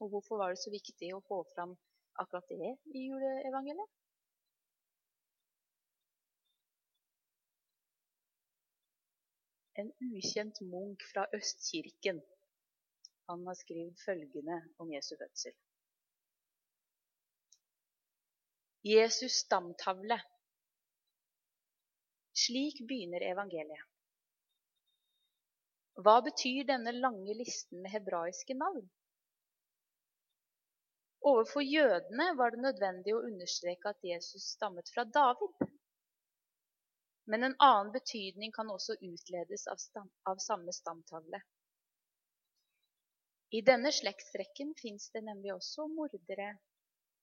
Og 0.00 0.12
hvorfor 0.12 0.40
var 0.40 0.52
det 0.52 0.60
så 0.62 0.72
viktig 0.72 1.10
å 1.12 1.22
få 1.28 1.42
fram 1.54 1.74
akkurat 2.20 2.52
det 2.52 2.70
i 2.96 3.06
juleevangeliet? 3.08 3.96
En 9.80 9.92
ukjent 10.12 10.60
munk 10.68 11.04
fra 11.12 11.26
Østkirken 11.36 12.20
han 13.30 13.46
har 13.46 13.58
skrevet 13.58 14.02
følgende 14.04 14.58
om 14.82 14.92
Jesu 14.92 15.14
fødsel. 15.16 15.54
Jesus 18.86 19.32
stamtavle. 19.44 20.20
Slik 22.44 22.80
begynner 22.88 23.26
evangeliet. 23.28 23.86
Hva 26.00 26.16
betyr 26.24 26.64
denne 26.64 26.94
lange 26.96 27.34
listen 27.36 27.82
med 27.84 27.92
hebraiske 27.92 28.56
navn? 28.56 28.86
Overfor 31.20 31.60
jødene 31.60 32.30
var 32.38 32.54
det 32.54 32.62
nødvendig 32.64 33.12
å 33.12 33.24
understreke 33.28 33.92
at 33.92 34.06
Jesus 34.12 34.46
stammet 34.54 34.88
fra 34.94 35.04
David. 35.04 35.66
Men 37.28 37.44
en 37.50 37.56
annen 37.60 37.92
betydning 37.92 38.54
kan 38.56 38.72
også 38.72 38.96
utledes 38.96 39.66
av, 39.68 39.76
stam, 39.76 40.08
av 40.24 40.40
samme 40.40 40.72
stamtavle. 40.72 41.42
I 43.50 43.60
denne 43.66 43.90
slektsrekken 43.92 44.74
fins 44.78 45.08
det 45.14 45.24
nemlig 45.26 45.50
også 45.56 45.88
mordere, 45.90 46.52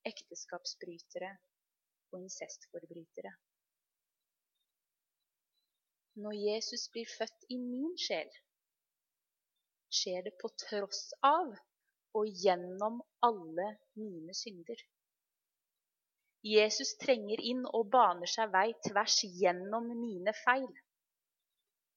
ekteskapsbrytere 0.08 1.30
og 2.12 2.18
incestforbrytere. 2.20 3.32
Når 6.20 6.36
Jesus 6.42 6.84
blir 6.92 7.08
født 7.18 7.48
i 7.54 7.56
min 7.62 7.96
sjel, 8.04 8.28
skjer 10.00 10.28
det 10.28 10.34
på 10.42 10.52
tross 10.66 11.06
av 11.24 11.54
og 12.18 12.40
gjennom 12.44 13.00
alle 13.24 13.68
mine 13.96 14.36
synder. 14.36 14.84
Jesus 16.44 16.94
trenger 17.00 17.40
inn 17.40 17.64
og 17.72 17.88
baner 17.94 18.28
seg 18.30 18.52
vei 18.52 18.68
tvers 18.84 19.22
gjennom 19.40 19.88
mine 20.00 20.34
feil. 20.44 20.68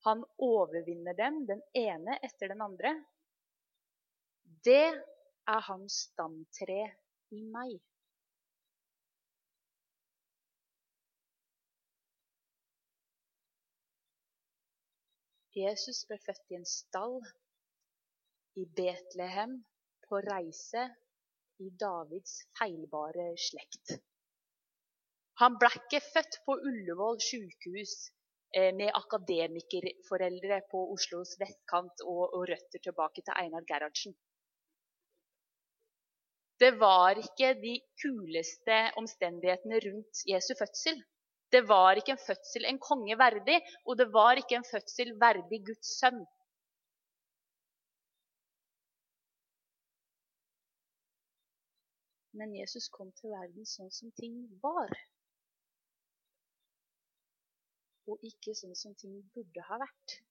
Han 0.07 0.23
overvinner 0.37 1.17
dem, 1.19 1.43
den 1.49 1.61
ene 1.77 2.15
etter 2.25 2.53
den 2.53 2.63
andre, 2.65 2.95
det 4.65 4.83
er 5.51 5.63
hans 5.67 6.03
stamtre 6.07 6.81
i 7.33 7.41
meg. 7.53 7.79
Jesus 15.51 16.05
ble 16.07 16.15
født 16.23 16.53
i 16.53 16.57
en 16.61 16.67
stall 16.67 17.17
i 18.61 18.63
Betlehem 18.77 19.57
på 20.07 20.21
reise 20.23 20.85
i 21.59 21.67
Davids 21.83 22.37
feilbare 22.59 23.33
slekt. 23.49 23.97
Han 25.41 25.57
ble 25.59 25.71
ikke 25.81 26.01
født 26.05 26.39
på 26.45 26.55
Ullevål 26.69 27.19
sykehus 27.25 27.93
eh, 28.55 28.71
med 28.77 28.93
akademikerforeldre 28.95 30.61
på 30.71 30.85
Oslos 30.95 31.35
vestkant 31.41 32.03
og, 32.05 32.23
og 32.37 32.47
røtter 32.51 32.83
tilbake 32.87 33.23
til 33.25 33.35
Einar 33.43 33.67
Gerhardsen. 33.67 34.15
Det 36.61 36.71
var 36.79 37.17
ikke 37.17 37.55
de 37.61 37.73
kuleste 38.01 38.75
omstendighetene 39.01 39.79
rundt 39.85 40.21
Jesu 40.29 40.51
fødsel. 40.59 40.99
Det 41.51 41.61
var 41.67 41.97
ikke 41.99 42.13
en 42.15 42.25
fødsel 42.27 42.67
en 42.69 42.79
konge 42.79 43.17
verdig, 43.17 43.57
og 43.85 43.97
det 43.97 44.07
var 44.13 44.37
ikke 44.39 44.59
en 44.59 44.67
fødsel 44.71 45.15
verdig 45.19 45.59
Guds 45.67 45.95
sønn. 45.99 46.21
Men 52.39 52.53
Jesus 52.55 52.87
kom 52.89 53.09
til 53.19 53.33
verden 53.33 53.67
sånn 53.67 53.91
som 53.91 54.13
ting 54.21 54.37
var. 54.63 54.93
Og 58.07 58.23
ikke 58.29 58.55
sånn 58.55 58.77
som 58.77 58.95
ting 59.01 59.17
burde 59.35 59.65
ha 59.67 59.81
vært. 59.81 60.21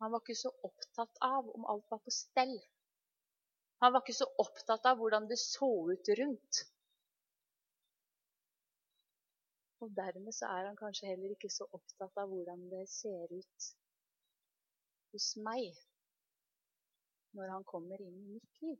Han 0.00 0.12
var 0.12 0.22
ikke 0.22 0.38
så 0.38 0.50
opptatt 0.62 1.22
av 1.26 1.48
om 1.54 1.64
alt 1.72 1.86
var 1.90 2.00
på 2.04 2.12
stell. 2.14 2.54
Han 3.82 3.92
var 3.94 4.02
ikke 4.04 4.18
så 4.18 4.28
opptatt 4.42 4.86
av 4.90 4.98
hvordan 4.98 5.26
det 5.30 5.38
så 5.42 5.70
ut 5.90 6.10
rundt. 6.20 6.60
Og 9.82 9.90
dermed 9.94 10.34
så 10.34 10.50
er 10.50 10.66
han 10.66 10.78
kanskje 10.78 11.10
heller 11.12 11.34
ikke 11.34 11.50
så 11.54 11.66
opptatt 11.78 12.18
av 12.22 12.30
hvordan 12.30 12.64
det 12.70 12.84
ser 12.90 13.34
ut 13.34 13.68
hos 15.14 15.28
meg 15.42 15.66
når 17.38 17.52
han 17.54 17.66
kommer 17.66 18.02
inn 18.02 18.22
i 18.22 18.38
mitt 18.38 18.62
liv. 18.62 18.78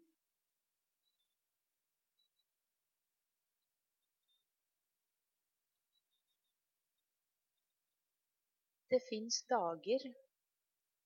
Det 8.89 9.03
fins 9.05 9.43
dager 9.51 10.07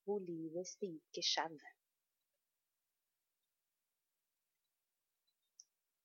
hvor 0.04 0.18
livet 0.26 0.66
stinker 0.68 1.26
skjau. 1.26 1.58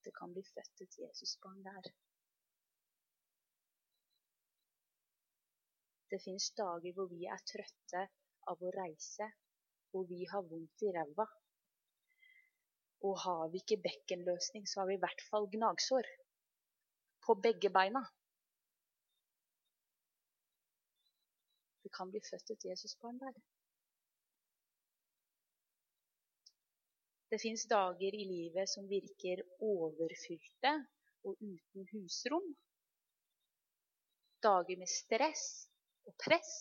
Det 0.06 0.14
kan 0.20 0.34
bli 0.34 0.44
født 0.54 0.84
et 0.86 1.00
Jesusbarn 1.04 1.64
der. 1.66 1.90
Det 6.12 6.22
fins 6.24 6.52
dager 6.60 6.94
hvor 6.96 7.10
vi 7.12 7.26
er 7.28 7.42
trøtte 7.52 8.04
av 8.52 8.62
å 8.64 8.72
reise, 8.78 9.28
hvor 9.92 10.08
vi 10.12 10.22
har 10.32 10.46
vondt 10.52 10.86
i 10.88 10.94
ræva. 10.96 11.26
Og 13.08 13.20
har 13.26 13.44
vi 13.52 13.60
ikke 13.62 13.82
bekkenløsning, 13.90 14.64
så 14.68 14.82
har 14.82 14.88
vi 14.90 14.96
i 14.96 15.04
hvert 15.04 15.26
fall 15.28 15.50
gnagsår 15.58 16.08
på 17.28 17.36
begge 17.44 17.74
beina. 17.76 18.06
Det 21.84 21.92
kan 21.98 22.10
bli 22.12 22.24
født 22.32 22.56
et 22.56 22.66
Jesusbarn 22.72 23.20
der. 23.20 23.36
Det 27.30 27.40
fins 27.42 27.66
dager 27.68 28.16
i 28.16 28.26
livet 28.26 28.70
som 28.72 28.88
virker 28.88 29.42
overfylte 29.60 30.72
og 31.28 31.36
uten 31.44 31.88
husrom. 31.92 32.48
Dager 34.48 34.80
med 34.80 34.88
stress 34.88 35.44
og 36.08 36.16
press. 36.24 36.54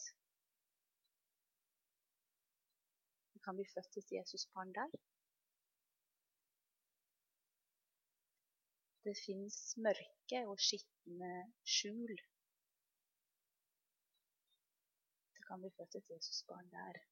Det 3.33 3.45
kan 3.45 3.55
bli 3.59 3.69
født 3.75 4.01
et 4.03 4.13
Jesusbarn 4.19 4.75
der. 4.75 4.91
Det 9.07 9.15
fins 9.23 9.59
mørke 9.87 10.41
og 10.51 10.59
skitne 10.69 11.35
skjul. 11.77 12.17
Det 15.37 15.47
kan 15.47 15.63
bli 15.63 15.71
født 15.77 16.01
et 16.01 16.17
Jesusbarn 16.17 16.73
der. 16.75 17.07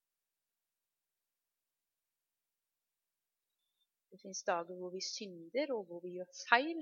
Fins 4.25 4.43
dager 4.49 4.77
hvor 4.81 4.93
vi 4.95 5.03
synder, 5.05 5.73
og 5.77 5.85
hvor 5.89 6.01
vi 6.01 6.17
gjør 6.17 6.31
feil. 6.49 6.81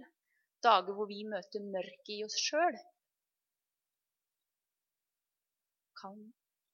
Dager 0.63 0.95
hvor 0.95 1.09
vi 1.11 1.25
møter 1.27 1.65
mørket 1.75 2.15
i 2.15 2.23
oss 2.27 2.39
sjøl. 2.39 2.79
Kan 5.99 6.23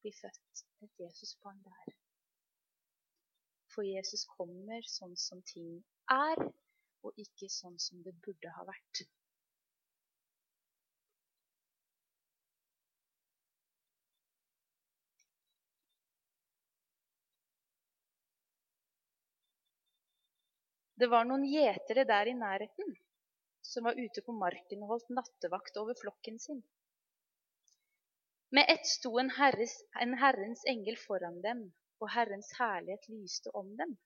bli 0.03 0.13
født 0.21 0.65
et 0.85 1.03
Jesusbarn 1.03 1.63
der. 1.65 1.97
For 3.73 3.87
Jesus 3.87 4.27
kommer 4.37 4.85
sånn 4.93 5.17
som 5.17 5.41
ting 5.49 5.73
er, 6.13 6.45
og 7.05 7.25
ikke 7.25 7.49
sånn 7.53 7.79
som 7.81 8.05
det 8.05 8.17
burde 8.25 8.53
ha 8.57 8.65
vært. 8.69 9.05
Det 20.99 21.07
var 21.07 21.29
noen 21.29 21.45
gjetere 21.47 22.03
der 22.09 22.31
i 22.31 22.35
nærheten 22.35 22.97
som 23.69 23.85
var 23.85 23.99
ute 24.01 24.23
på 24.27 24.33
marken 24.33 24.83
og 24.83 24.95
holdt 24.95 25.15
nattevakt 25.15 25.77
over 25.83 25.99
flokken 26.01 26.39
sin. 26.43 26.63
Med 28.57 28.71
ett 28.73 28.87
sto 28.89 29.13
en, 29.21 29.31
herres, 29.37 29.75
en 30.03 30.15
Herrens 30.19 30.65
engel 30.73 30.97
foran 31.03 31.41
dem, 31.45 31.67
og 32.01 32.11
Herrens 32.15 32.49
herlighet 32.59 33.09
lyste 33.13 33.53
om 33.61 33.75
dem. 33.77 33.97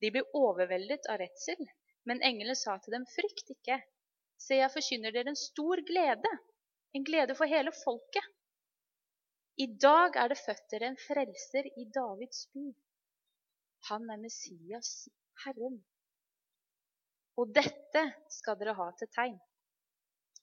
De 0.00 0.10
ble 0.14 0.22
overveldet 0.38 1.08
av 1.10 1.18
redsel, 1.22 1.64
men 2.06 2.22
engelen 2.28 2.58
sa 2.58 2.76
til 2.82 2.94
dem, 2.94 3.06
frykt 3.16 3.50
ikke. 3.56 3.80
Se, 4.38 4.58
jeg 4.58 4.74
forkynner 4.74 5.14
dere 5.14 5.34
en 5.34 5.38
stor 5.38 5.82
glede, 5.88 6.32
en 6.94 7.04
glede 7.06 7.34
for 7.38 7.50
hele 7.50 7.74
folket. 7.82 8.30
I 9.62 9.66
dag 9.84 10.16
er 10.22 10.32
det 10.32 10.40
født 10.40 10.68
dere 10.72 10.92
en 10.92 11.02
frelser 11.08 11.68
i 11.74 11.88
Davids 11.94 12.46
by. 12.54 12.70
Han 13.90 14.08
er 14.14 14.22
Messias, 14.22 14.94
Herren. 15.44 15.80
Og 17.40 17.52
dette 17.56 18.02
skal 18.32 18.58
dere 18.60 18.76
ha 18.78 18.88
til 18.98 19.10
tegn. 19.14 19.38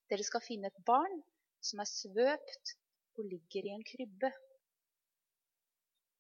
Dere 0.10 0.26
skal 0.26 0.44
finne 0.44 0.72
et 0.72 0.86
barn 0.86 1.20
som 1.64 1.82
er 1.84 1.90
svøpt 1.90 2.76
og 3.20 3.28
ligger 3.28 3.68
i 3.68 3.74
en 3.76 3.86
krybbe. 3.86 4.32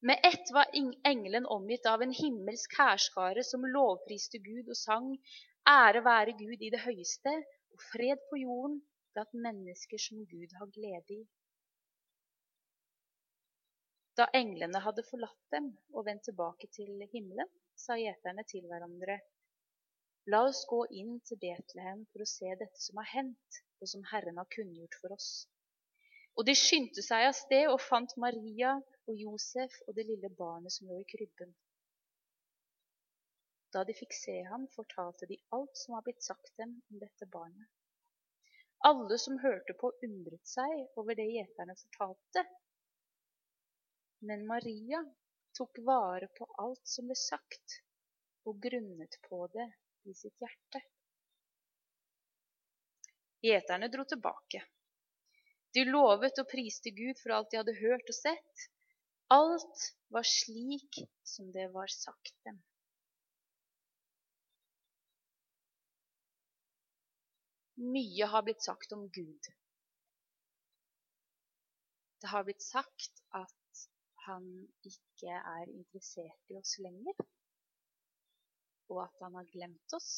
Med 0.08 0.22
ett 0.24 0.52
var 0.56 0.72
engelen 1.04 1.48
omgitt 1.50 1.88
av 1.90 2.04
en 2.04 2.14
himmelsk 2.16 2.78
hærskare 2.80 3.44
som 3.44 3.66
lovpriste 3.68 4.40
Gud 4.44 4.70
og 4.72 4.78
sang 4.80 5.10
Ære 5.68 6.04
være 6.06 6.38
Gud 6.40 6.62
i 6.64 6.70
det 6.72 6.80
høyeste 6.86 7.34
og 7.74 7.82
fred 7.92 8.22
på 8.30 8.40
jorden 8.40 8.80
blant 9.14 9.36
mennesker 9.48 10.02
som 10.02 10.24
Gud 10.30 10.56
har 10.60 10.72
glede 10.72 11.18
i. 11.18 11.22
Da 14.18 14.28
englene 14.36 14.82
hadde 14.84 15.06
forlatt 15.08 15.52
dem 15.54 15.70
og 15.94 16.06
vendt 16.08 16.26
tilbake 16.28 16.68
til 16.76 17.04
himmelen, 17.12 17.52
sa 17.80 17.98
gjeterne 18.00 18.46
til 18.48 18.68
hverandre 18.70 19.20
La 20.30 20.44
oss 20.46 20.60
gå 20.70 20.84
inn 21.02 21.16
til 21.26 21.40
Betlehem 21.42 22.04
for 22.12 22.22
å 22.22 22.28
se 22.30 22.52
dette 22.60 22.82
som 22.84 23.00
har 23.02 23.08
hendt, 23.16 23.62
og 23.82 23.90
som 23.90 24.04
Herren 24.12 24.38
har 24.38 24.50
kunngjort 24.54 24.98
for 25.02 25.16
oss. 25.16 25.30
Og 26.38 26.46
de 26.46 26.54
skyndte 26.60 27.02
seg 27.02 27.26
av 27.30 27.34
sted 27.38 27.66
og 27.72 27.82
fant 27.82 28.14
Maria 28.22 28.76
og 29.08 29.16
Josef 29.24 29.80
og 29.88 29.96
det 29.98 30.06
lille 30.12 30.30
barnet 30.42 30.76
som 30.76 30.92
lå 30.92 31.00
i 31.02 31.08
krybben. 31.10 31.56
Da 33.74 33.84
de 33.86 33.96
fikk 33.98 34.14
se 34.18 34.36
ham, 34.52 34.68
fortalte 34.76 35.28
de 35.30 35.40
alt 35.56 35.82
som 35.82 35.96
var 35.96 36.06
blitt 36.06 36.26
sagt 36.26 36.54
dem 36.62 36.78
om 36.92 37.02
dette 37.02 37.28
barnet. 37.34 37.70
Alle 38.88 39.18
som 39.20 39.42
hørte 39.42 39.76
på, 39.82 39.92
undret 40.06 40.46
seg 40.48 41.00
over 41.00 41.18
det 41.18 41.28
gjeterne 41.28 41.76
fortalte. 41.82 42.46
Men 44.30 44.46
Maria 44.48 45.02
tok 45.60 45.82
vare 45.84 46.30
på 46.38 46.48
alt 46.64 46.88
som 46.88 47.10
ble 47.10 47.18
sagt, 47.20 47.82
og 48.48 48.62
grunnet 48.64 49.20
på 49.28 49.44
det 49.52 49.68
i 50.08 50.16
sitt 50.16 50.40
hjerte. 50.40 50.82
Gjeterne 53.44 53.90
dro 53.92 54.06
tilbake. 54.08 54.64
De 55.76 55.84
lovet 55.86 56.40
og 56.42 56.48
priste 56.50 56.92
Gud 56.96 57.20
for 57.22 57.36
alt 57.36 57.52
de 57.52 57.60
hadde 57.60 57.76
hørt 57.78 58.08
og 58.10 58.18
sett. 58.18 58.66
Alt 59.36 59.86
var 60.16 60.26
slik 60.26 61.04
som 61.28 61.52
det 61.54 61.68
var 61.76 61.92
sagt 61.94 62.34
dem. 62.48 62.58
Mye 67.80 68.28
har 68.28 68.44
blitt 68.44 68.66
sagt 68.66 68.92
om 68.92 69.06
Gud. 69.08 69.52
Det 72.20 72.28
har 72.28 72.44
blitt 72.44 72.66
sagt 72.66 73.22
at 73.38 73.59
han 74.30 74.50
ikke 74.88 75.40
er 75.40 75.72
interessert 75.74 76.54
i 76.54 76.60
oss 76.60 76.78
lenger, 76.86 77.26
og 78.90 79.04
at 79.06 79.26
han 79.26 79.36
har 79.38 79.50
glemt 79.54 79.98
oss, 79.98 80.14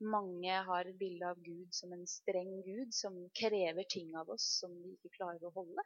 mange 0.00 0.52
har 0.64 0.88
et 0.88 0.96
bilde 0.98 1.28
av 1.28 1.40
Gud 1.44 1.74
som 1.76 1.92
en 1.92 2.06
streng 2.08 2.52
Gud 2.64 2.94
som 2.96 3.16
krever 3.36 3.84
ting 3.92 4.14
av 4.16 4.30
oss 4.32 4.46
som 4.62 4.72
vi 4.80 4.94
ikke 4.94 5.12
klarer 5.18 5.44
å 5.44 5.52
holde. 5.58 5.84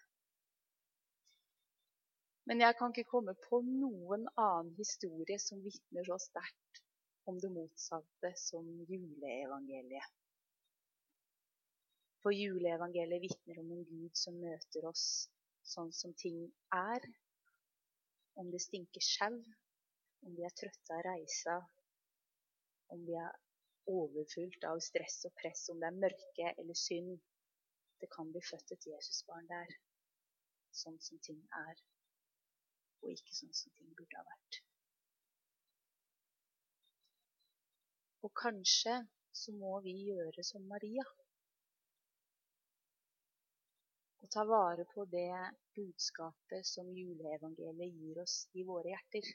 Men 2.47 2.61
jeg 2.61 2.77
kan 2.79 2.93
ikke 2.93 3.11
komme 3.11 3.35
på 3.49 3.63
noen 3.67 4.29
annen 4.37 4.75
historie 4.79 5.39
som 5.43 5.63
vitner 5.65 6.07
så 6.07 6.19
sterkt 6.23 6.83
om 7.27 7.41
det 7.41 7.51
motsatte 7.51 8.31
som 8.39 8.69
juleevangeliet. 8.87 10.13
For 12.25 12.33
juleevangeliet 12.33 13.21
vitner 13.21 13.59
om 13.61 13.73
en 13.75 13.83
Gud 13.85 14.15
som 14.17 14.37
møter 14.41 14.87
oss 14.89 15.05
sånn 15.69 15.91
som 15.93 16.15
ting 16.17 16.39
er. 16.73 17.05
Om 18.41 18.49
det 18.49 18.63
stinker 18.65 19.05
sjau, 19.05 19.35
om 20.25 20.33
vi 20.39 20.47
er 20.49 20.55
trøtte 20.57 20.97
av 20.97 21.03
reisa, 21.05 21.59
om 22.97 23.03
vi 23.05 23.19
er 23.21 23.35
overfylt 23.93 24.65
av 24.71 24.81
stress 24.87 25.19
og 25.29 25.35
press, 25.37 25.67
om 25.69 25.83
det 25.83 25.91
er 25.91 25.99
mørke 26.07 26.53
eller 26.63 26.79
synd. 26.81 27.19
Det 28.01 28.09
kan 28.17 28.33
bli 28.33 28.41
født 28.49 28.73
et 28.73 28.87
Jesusbarn 28.89 29.51
der, 29.51 29.75
sånn 30.81 30.97
som 31.05 31.21
ting 31.29 31.43
er, 31.61 31.83
og 33.03 33.13
ikke 33.13 33.37
sånn 33.37 33.53
som 33.53 33.75
ting 33.77 33.93
burde 34.01 34.17
ha 34.17 34.25
vært. 34.31 34.63
Og 38.25 38.33
kanskje 38.41 38.97
så 39.37 39.53
må 39.61 39.77
vi 39.85 39.93
gjøre 40.09 40.47
som 40.49 40.65
Maria. 40.73 41.05
Og 44.25 44.31
ta 44.33 44.41
vare 44.49 44.87
på 44.89 45.05
det 45.13 45.37
budskapet 45.77 46.65
som 46.65 46.87
juleevangeliet 46.97 47.93
gir 47.93 48.21
oss 48.23 48.37
i 48.57 48.63
våre 48.65 48.95
hjerter. 48.95 49.27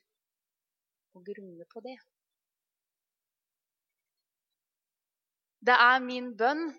Og 1.13 1.27
grunne 1.27 1.67
på 1.69 1.83
det. 1.85 1.93
Det 5.61 5.75
er 5.75 6.01
min 6.01 6.31
bønn 6.39 6.71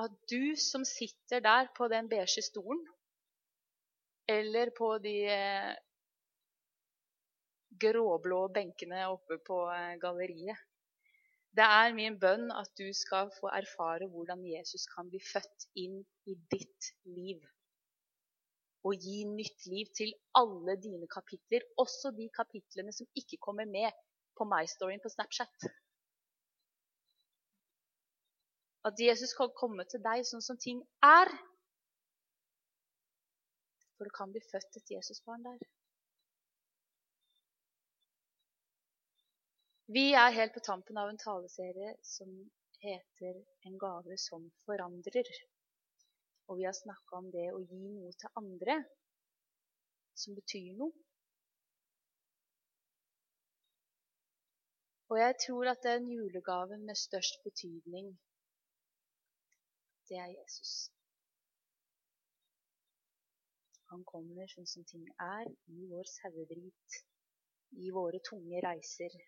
at 0.00 0.16
du 0.32 0.56
som 0.56 0.86
sitter 0.88 1.44
der 1.44 1.68
på 1.76 1.90
den 1.92 2.08
beige 2.08 2.40
stolen, 2.46 2.80
eller 4.30 4.72
på 4.72 4.94
de 5.04 5.14
eh, 5.34 5.70
gråblå 7.84 8.40
benkene 8.56 9.04
oppe 9.12 9.36
på 9.44 9.66
eh, 9.74 9.96
galleriet 10.00 10.69
Det 11.58 11.66
er 11.66 11.94
min 11.96 12.16
bønn 12.22 12.50
at 12.54 12.70
du 12.78 12.86
skal 12.94 13.30
få 13.40 13.50
erfare 13.60 14.06
hvordan 14.12 14.44
Jesus 14.46 14.86
kan 14.92 15.08
bli 15.10 15.18
født 15.32 15.66
inn 15.82 15.96
i 16.30 16.36
ditt 16.52 16.90
liv. 17.16 17.42
Og 18.86 19.02
gi 19.04 19.24
nytt 19.28 19.66
liv 19.72 19.90
til 19.98 20.14
alle 20.40 20.76
dine 20.80 21.08
kapitler, 21.10 21.66
også 21.84 22.14
de 22.16 22.28
kapitlene 22.36 22.94
som 22.96 23.10
ikke 23.18 23.40
kommer 23.46 23.66
med 23.68 23.90
på 24.38 24.46
My-storyen 24.52 25.02
på 25.02 25.12
Snapchat. 25.12 25.66
At 28.88 29.02
Jesus 29.08 29.34
kan 29.36 29.50
komme 29.58 29.84
til 29.90 30.00
deg 30.06 30.24
sånn 30.24 30.46
som 30.46 30.56
ting 30.56 30.80
er. 31.04 31.28
For 33.98 34.08
du 34.08 34.14
kan 34.16 34.30
bli 34.32 34.40
født 34.46 34.80
et 34.80 34.94
Jesusbarn 34.96 35.44
der. 35.44 35.58
Vi 39.94 40.12
er 40.14 40.30
helt 40.30 40.52
på 40.54 40.60
tampen 40.62 40.98
av 41.00 41.08
en 41.10 41.16
taleserie 41.18 41.96
som 42.06 42.34
heter 42.82 43.38
'En 43.66 43.78
gave 43.78 44.18
som 44.24 44.42
forandrer'. 44.64 45.30
Og 46.48 46.58
vi 46.58 46.64
har 46.64 46.72
snakka 46.72 47.16
om 47.16 47.30
det 47.30 47.46
å 47.52 47.58
gi 47.70 47.78
noe 47.94 48.12
til 48.12 48.30
andre 48.40 48.76
som 50.14 50.34
betyr 50.34 50.76
noe. 50.82 50.92
Og 55.10 55.18
jeg 55.18 55.34
tror 55.46 55.70
at 55.72 55.82
den 55.82 56.06
julegaven 56.12 56.86
med 56.86 57.00
størst 57.02 57.42
betydning 57.48 58.12
det 60.08 60.18
er 60.18 60.30
Jesus. 60.36 60.92
Han 63.90 64.04
kommer 64.04 64.46
sånn 64.54 64.70
som 64.76 64.84
ting 64.84 65.10
er, 65.18 65.50
i 65.66 65.90
vår 65.90 66.06
sauedrit, 66.14 67.02
i 67.70 67.90
våre 67.90 68.22
tunge 68.30 68.62
reiser, 68.68 69.20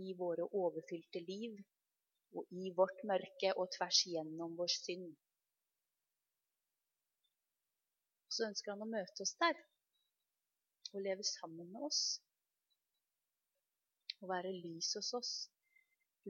i 0.00 0.14
våre 0.18 0.46
overfylte 0.56 1.20
liv 1.26 1.58
og 2.32 2.48
i 2.62 2.70
vårt 2.76 3.04
mørke 3.08 3.52
og 3.60 3.68
tvers 3.76 4.00
gjennom 4.08 4.56
vår 4.56 4.72
synd. 4.72 5.10
Så 8.32 8.48
ønsker 8.48 8.72
han 8.72 8.84
å 8.86 8.88
møte 8.88 9.24
oss 9.26 9.34
der 9.42 9.58
og 10.92 11.00
leve 11.04 11.24
sammen 11.24 11.68
med 11.72 11.88
oss. 11.88 12.02
Og 14.22 14.30
være 14.30 14.52
lys 14.54 14.92
hos 14.96 15.10
oss, 15.18 15.32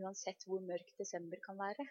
uansett 0.01 0.47
hvor 0.49 0.63
mørk 0.65 0.95
desember 0.99 1.43
kan 1.45 1.59
være. 1.61 1.87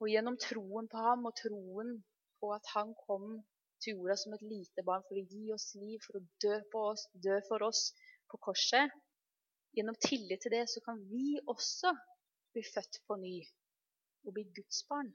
Og 0.00 0.08
gjennom 0.08 0.38
troen 0.40 0.88
på 0.88 1.00
ham 1.04 1.26
og 1.28 1.34
troen 1.36 1.96
på 2.40 2.52
at 2.54 2.70
han 2.72 2.94
kom 3.04 3.34
til 3.80 3.96
jorda 3.96 4.16
som 4.20 4.34
et 4.36 4.44
lite 4.44 4.84
barn 4.86 5.04
for 5.08 5.18
å 5.18 5.26
gi 5.32 5.52
oss 5.54 5.70
liv, 5.80 5.98
for 6.04 6.18
å 6.20 6.24
dø, 6.44 6.56
oss, 6.82 7.06
dø 7.26 7.38
for 7.48 7.64
oss 7.66 7.82
på 8.30 8.40
korset, 8.46 8.92
gjennom 9.76 9.98
tillit 10.02 10.42
til 10.42 10.54
det, 10.54 10.64
så 10.72 10.82
kan 10.84 11.00
vi 11.10 11.38
også 11.54 11.94
bli 12.54 12.62
født 12.66 13.00
på 13.06 13.16
ny 13.22 13.36
og 14.26 14.34
bli 14.36 14.44
Guds 14.56 14.82
barn. 14.90 15.12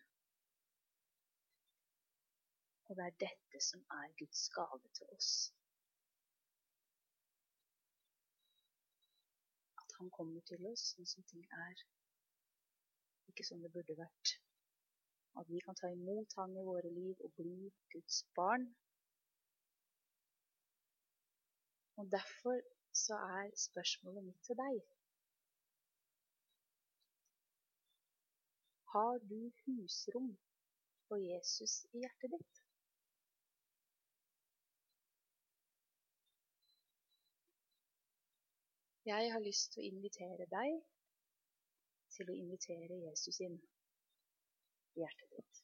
Og 2.87 2.97
det 2.97 3.05
er 3.05 3.19
dette 3.25 3.61
som 3.67 3.81
er 3.97 4.13
Guds 4.19 4.47
gave 4.55 4.91
til 4.97 5.13
oss. 5.17 5.31
At 9.81 9.97
han 9.99 10.11
kommer 10.17 10.41
til 10.49 10.65
oss 10.69 10.91
sånn 10.93 11.09
som 11.09 11.25
ting 11.31 11.45
er. 11.67 11.85
Ikke 13.31 13.45
som 13.47 13.61
det 13.63 13.73
burde 13.73 13.97
vært. 13.97 14.35
At 15.39 15.49
vi 15.51 15.59
kan 15.65 15.75
ta 15.75 15.87
imot 15.91 16.33
han 16.39 16.57
i 16.57 16.65
våre 16.69 16.91
liv 16.99 17.21
og 17.27 17.33
bli 17.39 17.71
Guds 17.93 18.23
barn. 18.35 18.67
Og 21.97 22.11
derfor 22.11 22.61
så 23.03 23.15
er 23.15 23.55
spørsmålet 23.67 24.23
mitt 24.23 24.43
til 24.47 24.57
deg 24.63 24.83
Har 28.95 29.17
du 29.29 29.39
husrom 29.61 30.29
for 31.07 31.19
Jesus 31.19 31.73
i 31.93 32.03
hjertet 32.03 32.31
ditt? 32.35 32.61
Jeg 39.05 39.31
har 39.33 39.39
lyst 39.39 39.73
til 39.73 39.83
å 39.83 39.89
invitere 39.89 40.47
deg 40.53 40.79
til 42.15 42.31
å 42.31 42.37
invitere 42.43 43.03
Jesus 43.03 43.41
inn 43.43 43.59
i 44.95 45.03
hjertet 45.03 45.31
ditt. 45.35 45.61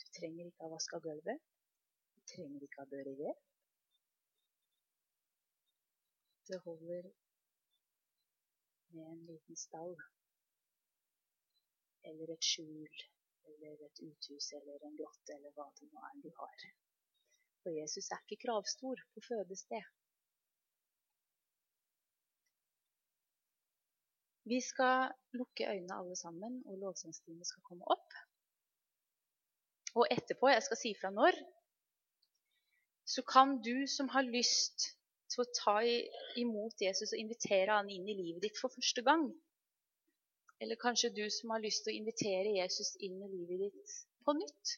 Du 0.00 0.06
trenger 0.18 0.50
ikke 0.50 0.66
ha 0.66 0.72
vaska 0.74 1.00
gulvet. 1.06 1.46
Du 2.16 2.20
trenger 2.32 2.66
ikke 2.66 2.82
ha 2.82 2.88
bør 2.92 3.10
i 3.12 3.16
ved. 3.22 3.40
Det 6.50 6.58
holder 6.66 7.10
med 8.94 9.06
en 9.06 9.26
liten 9.26 9.56
stall 9.56 9.94
eller 12.10 12.32
et 12.34 12.46
skjul 12.52 13.02
eller 13.52 13.84
et 13.86 14.00
uthus 14.08 14.52
eller 14.58 14.86
en 14.86 14.96
grotte 14.98 15.36
eller 15.36 15.54
hva 15.54 15.68
det 15.78 15.88
nå 15.92 16.02
er 16.08 16.22
du 16.24 16.30
har. 16.40 16.66
For 17.62 17.76
Jesus 17.76 18.10
er 18.10 18.22
ikke 18.24 18.42
kravstor 18.46 19.02
på 19.14 19.22
fødested. 19.28 19.86
Vi 24.48 24.60
skal 24.64 25.10
lukke 25.36 25.68
øynene 25.68 25.96
alle 25.96 26.16
sammen, 26.16 26.62
og 26.66 26.78
lovsangstimen 26.78 27.44
skal 27.44 27.64
komme 27.66 27.84
opp. 27.92 28.16
Og 29.94 30.06
etterpå, 30.10 30.48
jeg 30.48 30.62
skal 30.62 30.78
si 30.80 30.94
fra 31.00 31.10
når, 31.12 31.36
så 33.04 33.22
kan 33.26 33.58
du 33.62 33.86
som 33.90 34.08
har 34.14 34.22
lyst 34.22 34.92
til 35.30 35.42
å 35.42 35.50
ta 35.56 35.76
imot 36.38 36.82
Jesus 36.82 37.12
og 37.12 37.22
invitere 37.22 37.74
han 37.74 37.90
inn 37.90 38.06
i 38.08 38.16
livet 38.18 38.44
ditt 38.44 38.60
for 38.60 38.72
første 38.74 39.02
gang, 39.06 39.26
eller 40.60 40.78
kanskje 40.78 41.12
du 41.16 41.24
som 41.32 41.54
har 41.54 41.62
lyst 41.64 41.84
til 41.84 41.94
å 41.94 41.98
invitere 41.98 42.54
Jesus 42.58 42.94
inn 43.00 43.18
i 43.24 43.32
livet 43.32 43.66
ditt 43.66 43.98
på 44.26 44.34
nytt, 44.36 44.76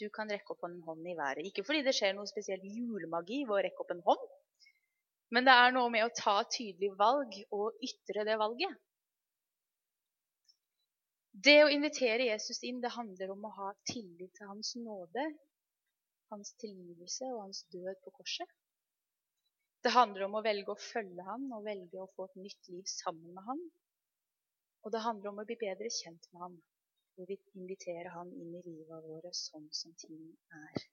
du 0.00 0.08
kan 0.14 0.30
rekke 0.30 0.54
opp 0.54 0.64
en 0.66 0.80
hånd 0.86 1.06
i 1.06 1.14
været. 1.16 1.46
Ikke 1.46 1.62
fordi 1.66 1.84
det 1.86 1.94
skjer 1.94 2.16
noe 2.16 2.26
spesielt 2.26 2.64
julemagi 2.66 3.44
ved 3.46 3.54
å 3.56 3.62
rekke 3.66 3.84
opp 3.84 3.92
en 3.94 4.02
hånd, 4.08 4.24
men 5.32 5.46
det 5.46 5.54
er 5.54 5.72
noe 5.74 5.90
med 5.92 6.04
å 6.06 6.14
ta 6.16 6.36
tydelig 6.56 6.92
valg 6.98 7.36
og 7.56 7.78
ytre 7.84 8.26
det 8.28 8.36
valget. 8.40 8.80
Det 11.34 11.56
å 11.64 11.70
invitere 11.72 12.28
Jesus 12.28 12.60
inn, 12.62 12.80
det 12.82 12.92
handler 12.94 13.32
om 13.34 13.46
å 13.48 13.54
ha 13.56 13.70
tillit 13.90 14.36
til 14.36 14.50
hans 14.52 14.74
nåde, 14.78 15.24
hans 16.30 16.52
tilgivelse 16.62 17.26
og 17.32 17.40
hans 17.46 17.64
død 17.74 17.98
på 18.04 18.12
korset. 18.20 18.52
Det 19.84 19.92
handler 19.92 20.28
om 20.28 20.38
å 20.38 20.44
velge 20.44 20.72
å 20.72 20.80
følge 20.80 21.24
han 21.26 21.48
og 21.52 21.66
velge 21.66 21.98
å 22.00 22.10
få 22.14 22.28
et 22.28 22.38
nytt 22.40 22.70
liv 22.72 22.86
sammen 22.88 23.34
med 23.34 23.44
han. 23.48 23.64
Og 24.84 24.94
det 24.94 25.02
handler 25.04 25.32
om 25.32 25.42
å 25.42 25.46
bli 25.48 25.56
bedre 25.60 25.90
kjent 25.92 26.30
med 26.32 26.44
han, 26.44 26.56
og 27.18 27.28
vi 27.28 27.36
inviterer 27.58 28.12
han 28.14 28.30
inn 28.32 28.54
i 28.54 28.62
livet 28.64 29.04
vårt 29.08 29.36
sånn 29.36 29.66
som 29.74 29.92
ting 30.00 30.22
er. 30.60 30.86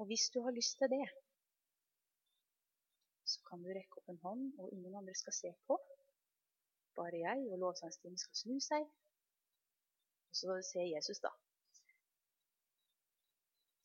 Og 0.00 0.08
hvis 0.10 0.28
du 0.34 0.40
har 0.44 0.54
lyst 0.56 0.78
til 0.80 0.92
det, 0.92 1.06
så 3.32 3.40
kan 3.48 3.62
du 3.62 3.68
rekke 3.70 4.00
opp 4.00 4.08
en 4.12 4.22
hånd, 4.24 4.44
og 4.60 4.72
ingen 4.76 4.96
andre 5.00 5.14
skal 5.22 5.36
se 5.42 5.52
på. 5.68 5.76
Bare 6.98 7.22
jeg 7.26 7.46
og 7.52 7.60
lovsangstimen 7.62 8.18
skal 8.22 8.36
snu 8.42 8.56
seg, 8.70 8.88
og 10.30 10.34
så 10.40 10.58
ser 10.70 10.86
Jesus, 10.94 11.22
da. 11.26 11.32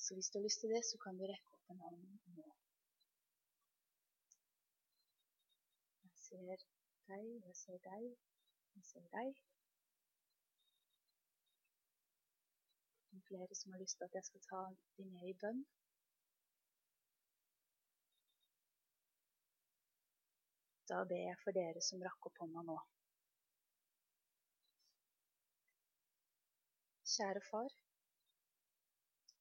Så 0.05 0.13
hvis 0.13 0.29
du 0.29 0.37
har 0.37 0.43
lyst 0.47 0.59
til 0.61 0.69
det, 0.75 0.83
så 0.91 0.97
kan 1.03 1.17
du 1.17 1.23
rekke 1.29 1.53
opp 1.57 1.69
en 1.73 1.83
hånd 1.85 2.01
nå. 2.37 2.47
Jeg 6.03 6.11
ser 6.25 6.43
deg, 6.51 7.25
jeg 7.47 7.55
ser 7.63 7.79
deg, 7.87 8.03
jeg 8.75 8.85
ser 8.91 9.07
deg. 9.17 9.41
Det 13.09 13.17
er 13.21 13.27
flere 13.29 13.55
som 13.61 13.73
har 13.73 13.81
lyst 13.81 13.97
til 13.97 14.09
at 14.09 14.15
jeg 14.19 14.29
skal 14.29 14.45
ta 14.51 14.61
dem 14.97 15.07
med 15.15 15.29
i 15.31 15.37
bønn. 15.41 15.65
Da 20.89 20.99
ber 21.09 21.17
jeg 21.17 21.37
for 21.41 21.57
dere 21.57 21.81
som 21.81 22.03
rakk 22.05 22.27
opp 22.29 22.43
hånda 22.43 22.61
nå. 22.67 22.75
Kjære 27.15 27.41
far. 27.47 27.73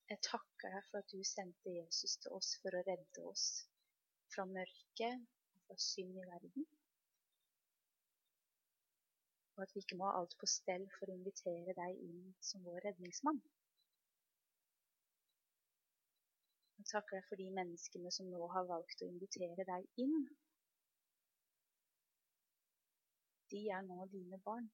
Jeg 0.08 0.20
takker 0.24 0.72
deg 0.76 0.86
for 0.90 1.00
at 1.00 1.12
du 1.12 1.20
sendte 1.28 1.74
Jesus 1.74 2.16
til 2.22 2.36
oss 2.36 2.54
for 2.62 2.76
å 2.76 2.82
redde 2.86 3.24
oss 3.28 3.44
fra 4.34 4.44
mørket 4.48 5.24
og 5.24 5.66
fra 5.66 5.76
synd 5.86 6.16
i 6.20 6.26
verden. 6.28 6.66
Og 9.56 9.62
at 9.64 9.74
vi 9.74 9.82
ikke 9.84 9.98
må 10.00 10.08
ha 10.08 10.20
alt 10.20 10.36
på 10.40 10.48
stell 10.50 10.86
for 10.96 11.08
å 11.10 11.18
invitere 11.18 11.76
deg 11.80 12.00
inn 12.08 12.32
som 12.48 12.64
vår 12.68 12.80
redningsmann. 12.88 13.42
Jeg 16.80 16.88
takker 16.92 17.20
deg 17.20 17.28
for 17.28 17.40
de 17.40 17.50
menneskene 17.58 18.12
som 18.12 18.32
nå 18.32 18.48
har 18.56 18.66
valgt 18.68 19.04
å 19.04 19.10
invitere 19.12 19.68
deg 19.68 20.04
inn 20.04 20.18
de 23.50 23.60
er 23.76 23.82
nå 23.86 24.06
dine 24.12 24.38
barn. 24.46 24.68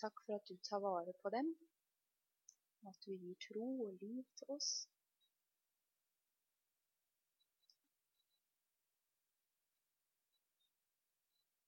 Takk 0.00 0.22
for 0.24 0.38
at 0.38 0.46
du 0.48 0.56
tar 0.68 0.80
vare 0.84 1.14
på 1.22 1.32
dem, 1.34 1.50
og 2.82 2.92
at 2.92 3.02
du 3.06 3.12
gir 3.12 3.34
tro 3.48 3.66
og 3.86 3.98
liv 4.02 4.22
til 4.38 4.54
oss. 4.54 4.70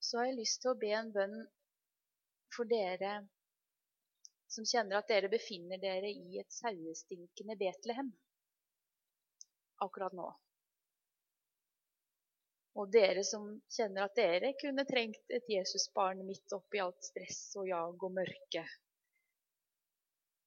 Så 0.01 0.19
har 0.19 0.31
jeg 0.31 0.41
lyst 0.41 0.63
til 0.63 0.73
å 0.73 0.79
be 0.79 0.95
en 0.99 1.13
bønn 1.15 1.37
for 2.55 2.67
dere 2.71 3.13
som 4.51 4.67
kjenner 4.67 4.99
at 4.99 5.11
dere 5.11 5.31
befinner 5.31 5.79
dere 5.79 6.11
i 6.11 6.41
et 6.43 6.51
sauestinkende 6.55 7.55
Betlehem 7.61 8.11
akkurat 9.87 10.13
nå. 10.13 10.27
Og 12.79 12.91
dere 12.95 13.23
som 13.27 13.49
kjenner 13.75 14.07
at 14.07 14.17
dere 14.19 14.53
kunne 14.61 14.85
trengt 14.87 15.33
et 15.35 15.49
Jesusbarn 15.51 16.23
midt 16.27 16.55
oppi 16.55 16.79
alt 16.83 17.03
stress 17.03 17.41
og 17.59 17.67
jag 17.69 18.05
og 18.07 18.15
mørke. 18.15 18.63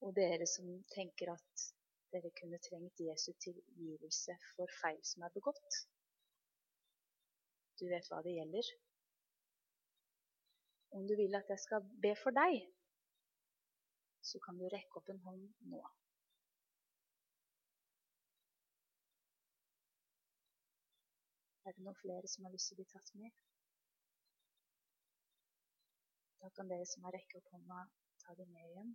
Og 0.04 0.16
dere 0.16 0.48
som 0.48 0.70
tenker 0.94 1.34
at 1.34 1.66
dere 2.14 2.32
kunne 2.38 2.60
trengt 2.64 3.04
Jesu 3.04 3.34
tilgivelse 3.44 4.38
for 4.54 4.72
feil 4.82 5.02
som 5.08 5.26
er 5.28 5.36
begått. 5.36 5.82
Du 7.80 7.88
vet 7.90 8.08
hva 8.12 8.22
det 8.24 8.38
gjelder. 8.38 8.72
Om 10.94 11.08
du 11.10 11.16
vil 11.18 11.36
at 11.36 11.50
jeg 11.50 11.60
skal 11.60 11.88
be 12.06 12.14
for 12.22 12.36
deg, 12.38 12.60
så 14.24 14.40
kan 14.44 14.60
du 14.60 14.68
rekke 14.72 15.00
opp 15.00 15.10
en 15.12 15.24
hånd 15.26 15.48
nå. 15.74 15.82
Er 21.64 21.76
det 21.76 21.84
noen 21.84 21.96
flere 21.96 22.28
som 22.28 22.44
har 22.46 22.52
lyst 22.52 22.70
til 22.70 22.76
å 22.76 22.82
bli 22.82 22.90
tatt 22.92 23.10
med? 23.20 23.36
Da 26.42 26.50
kan 26.58 26.72
dere 26.72 26.88
som 26.92 27.06
har 27.08 27.16
rekket 27.16 27.40
opp 27.40 27.54
hånda, 27.56 27.78
ta 28.24 28.36
det 28.40 28.48
med 28.52 28.66
igjen. 28.68 28.90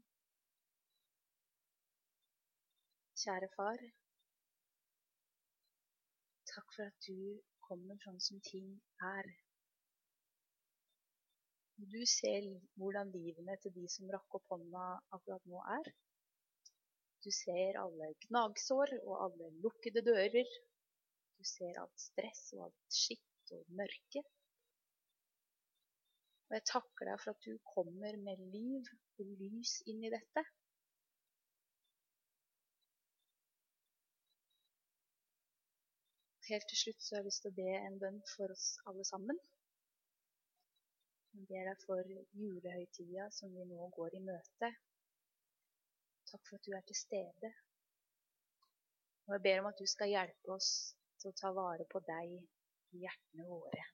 Kjære 3.22 3.48
far. 3.54 3.85
Takk 6.52 6.76
for 6.76 6.85
at 6.92 7.09
du 7.09 7.40
kommer 7.64 7.96
sånn 8.04 8.20
som 8.26 8.44
ting 8.50 8.68
er. 9.09 9.33
Du 11.78 12.00
ser 12.18 12.52
hvordan 12.76 13.14
livene 13.16 13.57
til 13.64 13.72
de 13.81 13.88
som 13.96 14.12
rakk 14.12 14.38
opp 14.40 14.52
hånda 14.52 14.87
akkurat 15.16 15.44
nå 15.48 15.64
er. 15.78 15.92
Du 17.24 17.33
ser 17.35 17.81
alle 17.81 18.12
gnagsår 18.28 18.98
og 19.00 19.14
alle 19.24 19.54
lukkede 19.64 20.04
dører 20.07 20.59
du 21.38 21.46
ser 21.46 21.79
alt 21.81 22.03
stress 22.03 22.42
og 22.57 22.66
alt 22.68 22.98
skitt 23.01 23.53
og 23.57 23.74
mørke. 23.81 24.22
Og 26.48 26.57
jeg 26.57 26.64
takker 26.70 27.11
deg 27.11 27.20
for 27.22 27.37
at 27.37 27.44
du 27.44 27.59
kommer 27.74 28.16
med 28.24 28.40
liv 28.55 28.88
og 29.20 29.35
lys 29.42 29.74
inn 29.92 30.01
i 30.09 30.12
dette. 30.14 30.44
Helt 36.48 36.64
til 36.70 36.81
slutt 36.81 37.05
så 37.05 37.14
har 37.14 37.20
jeg 37.20 37.29
lyst 37.29 37.42
til 37.44 37.53
å 37.53 37.59
be 37.59 37.72
en 37.77 37.98
bønn 38.01 38.20
for 38.33 38.55
oss 38.55 38.68
alle 38.88 39.05
sammen. 39.05 39.38
Jeg 41.37 41.44
ber 41.51 41.68
deg 41.68 41.83
for 41.85 42.12
julehøytida 42.40 43.29
som 43.37 43.53
vi 43.53 43.66
nå 43.68 43.90
går 43.98 44.16
i 44.16 44.22
møte. 44.24 44.70
Takk 46.31 46.48
for 46.48 46.57
at 46.57 46.64
du 46.64 46.72
er 46.72 46.87
til 46.88 46.96
stede. 46.96 47.53
Og 49.29 49.37
jeg 49.37 49.44
ber 49.44 49.61
om 49.61 49.68
at 49.68 49.83
du 49.83 49.85
skal 49.92 50.09
hjelpe 50.14 50.57
oss 50.57 50.72
til 51.20 51.33
å 51.33 51.38
ta 51.40 51.52
vare 51.54 51.87
på 51.92 52.02
deg 52.07 52.35
i 52.38 53.02
hjertene 53.04 53.46
våre. 53.48 53.85